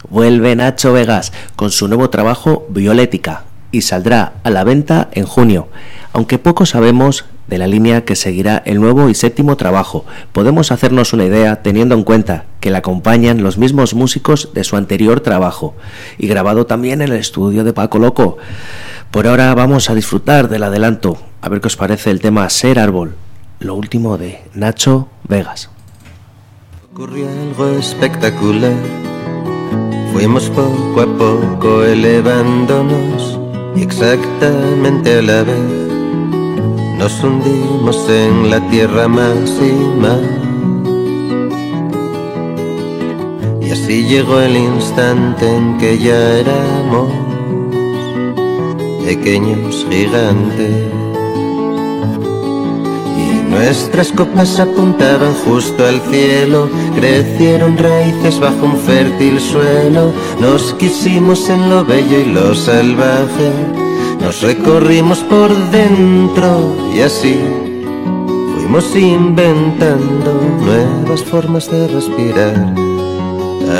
vuelve 0.08 0.56
Nacho 0.56 0.94
Vegas 0.94 1.30
con 1.54 1.72
su 1.72 1.88
nuevo 1.88 2.08
trabajo 2.08 2.66
Violética 2.70 3.44
y 3.70 3.82
saldrá 3.82 4.32
a 4.44 4.48
la 4.48 4.64
venta 4.64 5.10
en 5.12 5.26
junio, 5.26 5.68
aunque 6.14 6.38
poco 6.38 6.64
sabemos 6.64 7.26
de 7.48 7.58
la 7.58 7.66
línea 7.66 8.06
que 8.06 8.16
seguirá 8.16 8.62
el 8.64 8.80
nuevo 8.80 9.10
y 9.10 9.14
séptimo 9.14 9.58
trabajo. 9.58 10.06
Podemos 10.32 10.72
hacernos 10.72 11.12
una 11.12 11.26
idea 11.26 11.60
teniendo 11.60 11.94
en 11.94 12.02
cuenta 12.02 12.46
que 12.60 12.70
le 12.70 12.78
acompañan 12.78 13.42
los 13.42 13.58
mismos 13.58 13.92
músicos 13.92 14.54
de 14.54 14.64
su 14.64 14.76
anterior 14.76 15.20
trabajo 15.20 15.74
y 16.16 16.28
grabado 16.28 16.64
también 16.64 17.02
en 17.02 17.12
el 17.12 17.18
estudio 17.18 17.62
de 17.62 17.74
Paco 17.74 17.98
Loco. 17.98 18.38
Por 19.10 19.26
ahora 19.26 19.54
vamos 19.54 19.90
a 19.90 19.94
disfrutar 19.94 20.48
del 20.48 20.62
adelanto, 20.62 21.18
a 21.42 21.50
ver 21.50 21.60
qué 21.60 21.66
os 21.66 21.76
parece 21.76 22.10
el 22.10 22.20
tema 22.20 22.48
Ser 22.48 22.78
Árbol, 22.78 23.16
lo 23.58 23.74
último 23.74 24.16
de 24.16 24.40
Nacho 24.54 25.10
Vegas. 25.28 25.68
Ocurrió 27.00 27.30
algo 27.30 27.78
espectacular. 27.78 28.76
Fuimos 30.12 30.50
poco 30.50 31.00
a 31.00 31.06
poco 31.06 31.82
elevándonos 31.82 33.40
exactamente 33.74 35.16
a 35.16 35.22
la 35.22 35.42
vez 35.42 35.88
nos 36.98 37.24
hundimos 37.24 38.06
en 38.10 38.50
la 38.50 38.60
tierra 38.68 39.08
más 39.08 39.50
y 39.62 39.72
más. 39.98 40.20
Y 43.62 43.70
así 43.70 44.04
llegó 44.04 44.38
el 44.38 44.58
instante 44.58 45.56
en 45.56 45.78
que 45.78 45.96
ya 45.96 46.20
éramos 46.40 47.10
pequeños 49.06 49.86
gigantes. 49.88 51.09
Nuestras 53.50 54.12
copas 54.12 54.60
apuntaban 54.60 55.34
justo 55.44 55.84
al 55.84 56.00
cielo, 56.02 56.70
crecieron 56.94 57.76
raíces 57.76 58.38
bajo 58.38 58.64
un 58.64 58.76
fértil 58.76 59.40
suelo, 59.40 60.12
nos 60.40 60.72
quisimos 60.74 61.48
en 61.48 61.68
lo 61.68 61.84
bello 61.84 62.20
y 62.20 62.26
lo 62.26 62.54
salvaje, 62.54 63.50
nos 64.20 64.40
recorrimos 64.42 65.18
por 65.24 65.50
dentro 65.72 66.76
y 66.94 67.00
así 67.00 67.40
fuimos 68.54 68.94
inventando 68.94 70.32
nuevas 70.60 71.24
formas 71.24 71.68
de 71.68 71.88
respirar. 71.88 72.72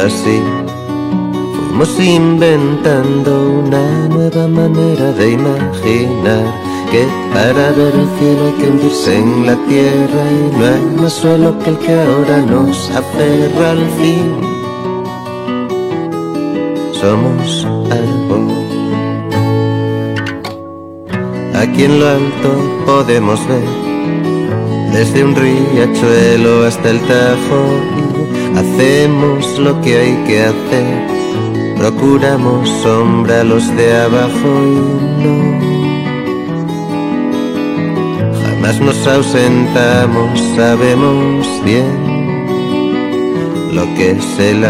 Así 0.05 0.43
fuimos 1.55 1.97
inventando 2.01 3.62
una 3.64 4.09
nueva 4.09 4.49
manera 4.49 5.12
de 5.12 5.31
imaginar 5.31 6.70
que 6.91 7.07
para 7.32 7.70
ver 7.70 7.95
el 7.95 8.09
cielo 8.18 8.47
hay 8.47 8.53
que 8.55 8.70
hundirse 8.70 9.16
en 9.16 9.47
la 9.47 9.57
tierra 9.66 10.22
y 10.30 10.57
no 10.57 10.66
hay 10.66 11.01
más 11.01 11.12
suelo 11.12 11.57
que 11.61 11.70
el 11.70 11.78
que 11.78 11.93
ahora 11.93 12.38
nos 12.43 12.91
aferra 12.91 13.70
al 13.70 13.86
fin. 13.99 14.41
Somos 16.93 17.64
algo. 17.91 18.36
Aquí 21.55 21.84
en 21.84 22.01
lo 22.01 22.09
alto 22.09 22.51
podemos 22.86 23.38
ver 23.47 23.68
desde 24.93 25.24
un 25.24 25.36
riachuelo 25.36 26.66
hasta 26.66 26.91
el 26.91 27.01
Tajo. 27.01 27.62
Hacemos 28.57 29.59
lo 29.59 29.80
que 29.80 29.97
hay 29.97 30.14
que 30.26 30.43
hacer, 30.43 31.07
procuramos 31.78 32.68
sombra 32.82 33.43
a 33.43 33.45
los 33.45 33.64
de 33.76 33.97
abajo 33.97 34.49
y 34.66 35.22
no 35.22 35.89
nos 38.79 39.05
ausentamos, 39.07 40.39
sabemos 40.55 41.47
bien 41.64 42.47
lo 43.73 43.83
que 43.97 44.12
es 44.12 44.39
el. 44.39 44.64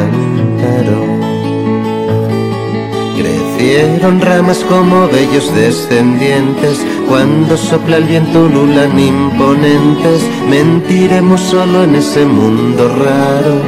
Crecieron 3.18 4.20
ramas 4.22 4.64
como 4.70 5.06
bellos 5.08 5.54
descendientes, 5.54 6.80
cuando 7.08 7.58
sopla 7.58 7.98
el 7.98 8.04
viento 8.04 8.48
lulan 8.48 8.98
imponentes, 8.98 10.22
mentiremos 10.48 11.40
solo 11.42 11.84
en 11.84 11.96
ese 11.96 12.24
mundo 12.24 12.88
raro, 12.88 13.60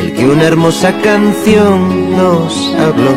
el 0.00 0.14
que 0.14 0.24
una 0.24 0.44
hermosa 0.44 0.94
canción 1.02 2.16
nos 2.16 2.74
habló, 2.74 3.14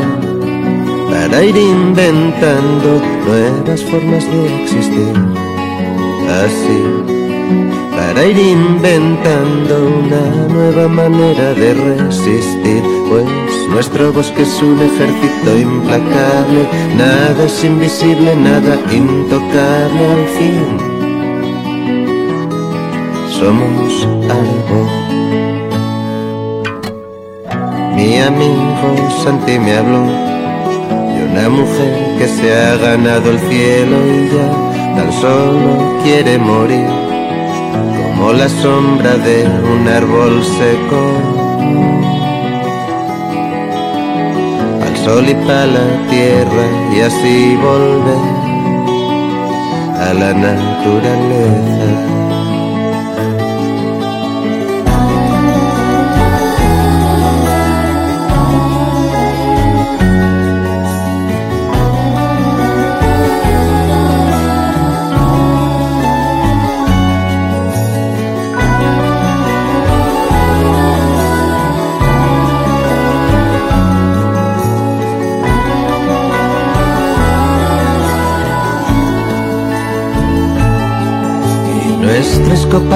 para 1.09 1.43
ir 1.43 1.55
inventando 1.55 3.01
nuevas 3.25 3.81
formas 3.83 4.25
de 4.29 4.63
existir 4.63 5.50
así 6.45 7.21
para 8.11 8.25
ir 8.25 8.37
inventando 8.37 9.87
una 10.03 10.47
nueva 10.47 10.87
manera 10.87 11.53
de 11.53 11.73
resistir, 11.73 12.83
pues 13.07 13.25
nuestro 13.69 14.11
bosque 14.11 14.41
es 14.41 14.61
un 14.61 14.79
ejército 14.81 15.57
implacable, 15.57 16.67
nada 16.97 17.45
es 17.45 17.63
invisible, 17.63 18.35
nada 18.35 18.79
intocable 18.91 20.03
al 20.15 20.27
fin. 20.37 20.77
Somos 23.39 24.07
algo. 24.39 24.79
Mi 27.95 28.17
amigo 28.17 29.09
Santi 29.23 29.59
me 29.59 29.77
habló 29.77 30.03
de 31.13 31.23
una 31.31 31.49
mujer 31.49 32.17
que 32.17 32.27
se 32.27 32.53
ha 32.53 32.75
ganado 32.77 33.31
el 33.31 33.39
cielo 33.39 33.97
y 34.07 34.29
ya 34.35 34.80
tan 35.01 35.11
solo 35.13 35.97
quiere 36.03 36.37
morir, 36.37 36.87
como 38.03 38.33
la 38.33 38.47
sombra 38.47 39.17
de 39.17 39.37
un 39.73 39.87
árbol 39.87 40.43
seco. 40.57 41.01
Al 44.85 44.95
sol 45.05 45.25
y 45.27 45.35
para 45.45 45.65
la 45.77 45.87
tierra 46.09 46.65
y 46.95 46.99
así 47.09 47.55
volver 47.67 48.21
a 50.07 50.13
la 50.13 50.31
naturaleza. 50.47 51.90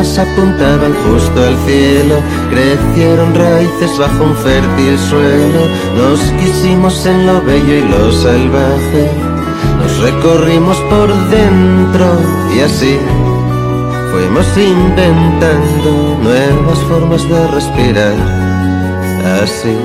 Apuntaban 0.06 0.94
justo 1.04 1.44
al 1.44 1.58
cielo, 1.66 2.16
crecieron 2.50 3.36
raíces 3.36 3.98
bajo 3.98 4.24
un 4.24 4.36
fértil 4.38 4.98
suelo, 5.10 5.68
nos 5.98 6.20
quisimos 6.40 7.06
en 7.06 7.26
lo 7.26 7.42
bello 7.42 7.74
y 7.74 7.82
lo 7.82 8.12
salvaje, 8.14 9.12
nos 9.78 10.00
recorrimos 10.00 10.78
por 10.90 11.14
dentro 11.30 12.06
y 12.56 12.60
así 12.62 12.98
fuimos 14.12 14.48
inventando 14.58 16.18
nuevas 16.22 16.80
formas 16.88 17.28
de 17.28 17.48
respirar, 17.48 18.16
así 19.44 19.76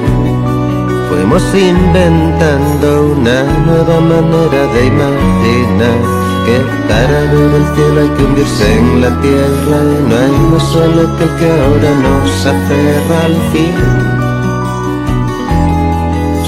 fuimos 1.09 1.43
inventando 1.55 3.17
una 3.17 3.43
nueva 3.43 4.01
manera 4.01 4.67
de 4.75 4.87
imaginar 4.87 6.20
que 6.45 6.57
para 6.89 7.21
ver 7.33 7.55
el 7.61 7.67
cielo 7.75 8.01
hay 8.01 8.09
que 8.17 8.25
hundirse 8.25 8.79
en 8.79 9.01
la 9.01 9.21
tierra 9.21 9.77
y 9.83 10.09
no 10.09 10.17
hay 10.17 10.33
más 10.51 10.63
suelo 10.73 11.17
que 11.19 11.27
que 11.39 11.51
ahora 11.51 11.91
nos 12.07 12.47
aferra 12.47 13.25
al 13.25 13.37
fin. 13.53 13.75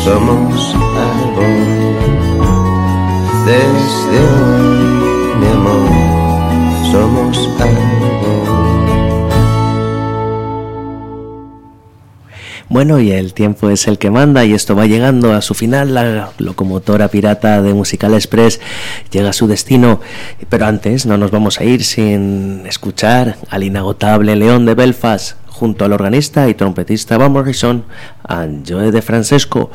Somos 0.04 0.74
algo 0.74 1.82
desde 3.46 4.18
hoy, 4.18 5.36
mi 5.40 5.46
amor, 5.46 6.92
somos 6.92 7.36
algo. 7.60 8.02
Bueno, 12.72 12.98
y 13.00 13.12
el 13.12 13.34
tiempo 13.34 13.68
es 13.68 13.86
el 13.86 13.98
que 13.98 14.10
manda 14.10 14.46
y 14.46 14.54
esto 14.54 14.74
va 14.74 14.86
llegando 14.86 15.34
a 15.34 15.42
su 15.42 15.52
final. 15.52 15.92
La 15.92 16.30
locomotora 16.38 17.08
pirata 17.08 17.60
de 17.60 17.74
Musical 17.74 18.14
Express 18.14 18.60
llega 19.12 19.30
a 19.30 19.32
su 19.32 19.46
destino. 19.46 20.00
Pero 20.48 20.66
antes 20.66 21.06
no 21.06 21.16
nos 21.16 21.30
vamos 21.30 21.60
a 21.60 21.64
ir 21.64 21.84
sin 21.84 22.66
escuchar 22.66 23.36
al 23.50 23.62
inagotable 23.62 24.34
León 24.34 24.66
de 24.66 24.74
Belfast 24.74 25.36
junto 25.46 25.84
al 25.84 25.92
organista 25.92 26.48
y 26.48 26.54
trompetista 26.54 27.18
Van 27.18 27.30
Morrison, 27.30 27.84
a 28.26 28.46
Joe 28.66 28.90
de 28.90 29.02
Francesco. 29.02 29.70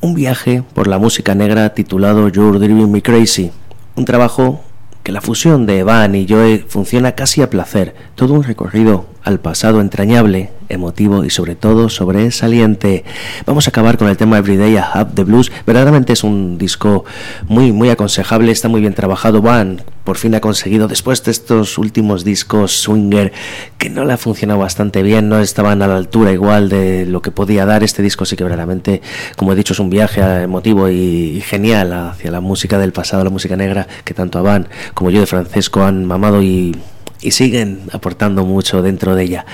Un 0.00 0.14
viaje 0.14 0.62
por 0.74 0.88
la 0.88 0.98
música 0.98 1.34
negra 1.34 1.72
titulado 1.74 2.28
You're 2.28 2.58
Driving 2.58 2.90
Me 2.90 3.02
Crazy. 3.02 3.52
Un 3.94 4.04
trabajo 4.04 4.62
que 5.02 5.12
la 5.12 5.20
fusión 5.20 5.64
de 5.66 5.84
Van 5.84 6.14
y 6.14 6.26
Joe 6.28 6.64
funciona 6.68 7.12
casi 7.12 7.42
a 7.42 7.50
placer. 7.50 7.94
Todo 8.14 8.34
un 8.34 8.42
recorrido 8.42 9.06
al 9.22 9.40
pasado 9.40 9.80
entrañable 9.80 10.50
emotivo 10.72 11.24
y 11.24 11.30
sobre 11.30 11.54
todo 11.54 11.88
sobresaliente. 11.88 13.04
Vamos 13.46 13.66
a 13.66 13.70
acabar 13.70 13.98
con 13.98 14.08
el 14.08 14.16
tema 14.16 14.38
Everyday 14.38 14.74
I 14.74 14.78
Have 14.78 15.12
the 15.14 15.24
Blues. 15.24 15.52
Verdaderamente 15.66 16.12
es 16.12 16.24
un 16.24 16.58
disco 16.58 17.04
muy 17.48 17.72
muy 17.72 17.90
aconsejable, 17.90 18.52
está 18.52 18.68
muy 18.68 18.80
bien 18.80 18.94
trabajado. 18.94 19.42
Van 19.42 19.82
por 20.04 20.16
fin 20.16 20.34
ha 20.34 20.40
conseguido 20.40 20.88
después 20.88 21.22
de 21.24 21.30
estos 21.30 21.78
últimos 21.78 22.24
discos 22.24 22.72
swinger 22.72 23.32
que 23.78 23.88
no 23.88 24.04
le 24.04 24.12
ha 24.12 24.16
funcionado 24.16 24.58
bastante 24.58 25.02
bien, 25.02 25.28
no 25.28 25.38
estaban 25.38 25.80
a 25.82 25.86
la 25.86 25.96
altura 25.96 26.32
igual 26.32 26.68
de 26.68 27.06
lo 27.06 27.22
que 27.22 27.30
podía 27.30 27.66
dar 27.66 27.84
este 27.84 28.02
disco 28.02 28.24
sí 28.24 28.36
que 28.36 28.42
verdaderamente, 28.44 29.00
como 29.36 29.52
he 29.52 29.56
dicho, 29.56 29.74
es 29.74 29.80
un 29.80 29.90
viaje 29.90 30.20
emotivo 30.42 30.88
y 30.88 31.40
genial 31.46 31.92
hacia 31.92 32.30
la 32.30 32.40
música 32.40 32.78
del 32.78 32.92
pasado, 32.92 33.24
la 33.24 33.30
música 33.30 33.56
negra 33.56 33.86
que 34.04 34.14
tanto 34.14 34.42
Van 34.42 34.66
como 34.94 35.10
yo 35.10 35.20
de 35.20 35.26
Francesco 35.26 35.84
han 35.84 36.04
mamado 36.04 36.42
y 36.42 36.74
y 37.22 37.30
siguen 37.30 37.82
aportando 37.92 38.44
mucho 38.44 38.82
dentro 38.82 39.14
de 39.14 39.24
ella. 39.24 39.46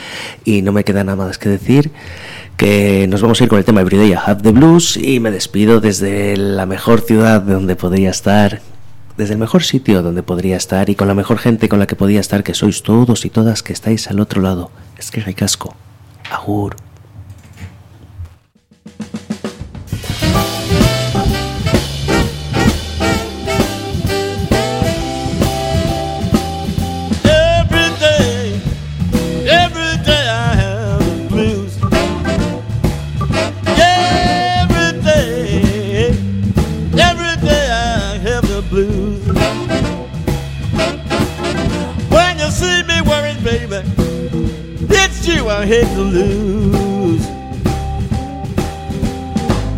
Y 0.44 0.62
no 0.62 0.72
me 0.72 0.84
queda 0.84 1.04
nada 1.04 1.16
más 1.16 1.38
que 1.38 1.48
decir 1.48 1.90
que 2.56 3.06
nos 3.08 3.22
vamos 3.22 3.40
a 3.40 3.44
ir 3.44 3.50
con 3.50 3.58
el 3.58 3.64
tema 3.64 3.82
Everyday 3.82 4.10
I 4.10 4.14
Have 4.14 4.42
the 4.42 4.50
Blues 4.50 4.96
y 4.96 5.20
me 5.20 5.30
despido 5.30 5.80
desde 5.80 6.36
la 6.36 6.66
mejor 6.66 7.00
ciudad 7.00 7.40
donde 7.42 7.76
podría 7.76 8.10
estar, 8.10 8.60
desde 9.16 9.34
el 9.34 9.38
mejor 9.38 9.62
sitio 9.62 10.02
donde 10.02 10.24
podría 10.24 10.56
estar 10.56 10.90
y 10.90 10.96
con 10.96 11.06
la 11.06 11.14
mejor 11.14 11.38
gente 11.38 11.68
con 11.68 11.78
la 11.78 11.86
que 11.86 11.94
podía 11.94 12.18
estar, 12.18 12.42
que 12.42 12.54
sois 12.54 12.82
todos 12.82 13.24
y 13.24 13.30
todas 13.30 13.62
que 13.62 13.72
estáis 13.72 14.08
al 14.08 14.18
otro 14.18 14.42
lado. 14.42 14.70
Es 14.98 15.10
que 15.10 15.22
casco. 15.34 15.76
Agur. 16.30 16.87
Hate 45.68 45.84
to 45.88 46.00
lose. 46.00 47.28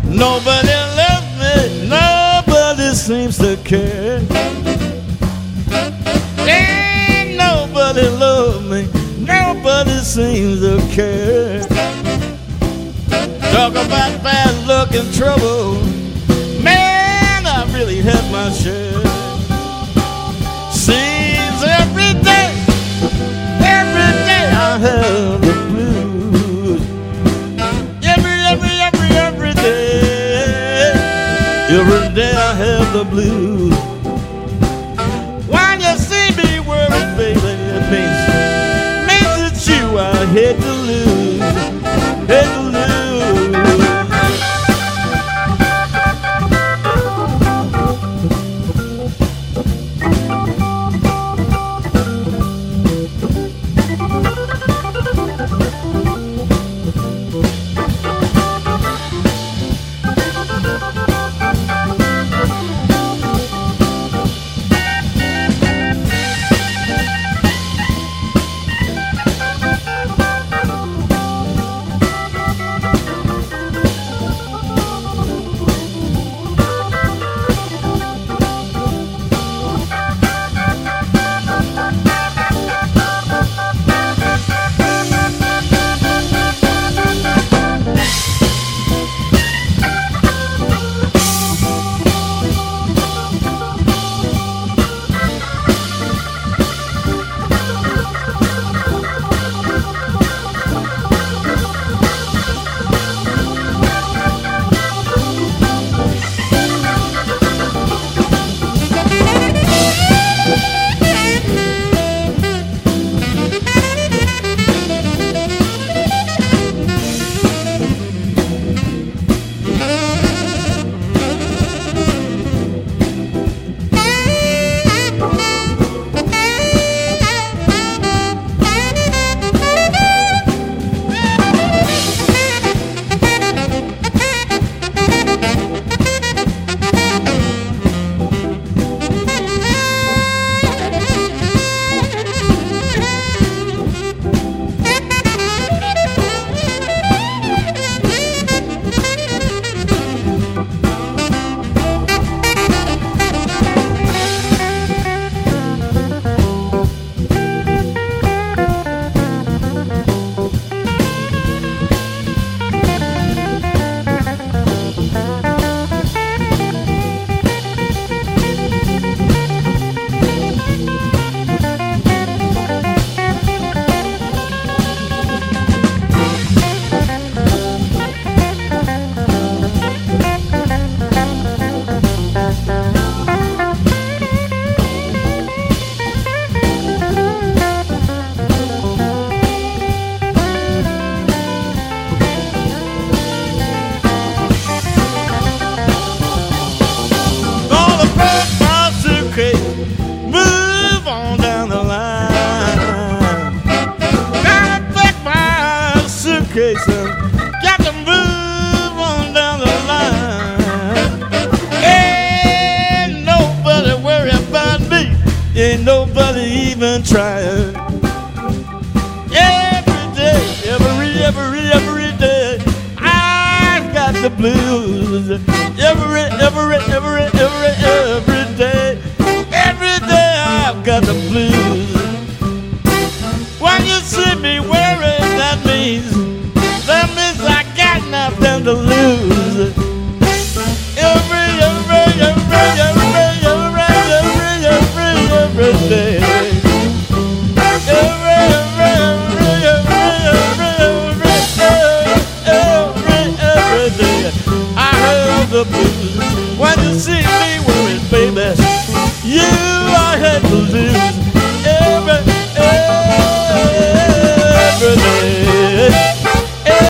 Nobody 0.07 0.77
loves 1.01 1.31
me, 1.41 1.89
nobody 1.89 2.93
seems 2.95 3.37
to 3.39 3.57
care. 3.65 4.21
Ain't 6.47 7.35
nobody 7.35 8.07
love 8.07 8.69
me, 8.71 8.87
nobody 9.19 9.97
seems 9.97 10.61
to 10.61 10.79
care. 10.95 11.59
Talk 13.51 13.71
about 13.71 14.23
bad 14.23 14.65
luck 14.65 14.93
and 14.93 15.13
trouble, 15.13 15.75
the 32.91 33.05
blues. 33.05 33.73
When 35.47 35.79
you 35.79 35.97
see 35.97 36.35
me 36.35 36.59
worried, 36.59 37.15
baby, 37.15 37.39
it 37.39 37.85
means, 37.89 38.19
means 39.07 39.51
it's 39.51 39.67
you 39.67 39.97
I 39.97 40.25
hate 40.25 40.59
to 40.59 40.73
lose. 40.73 41.00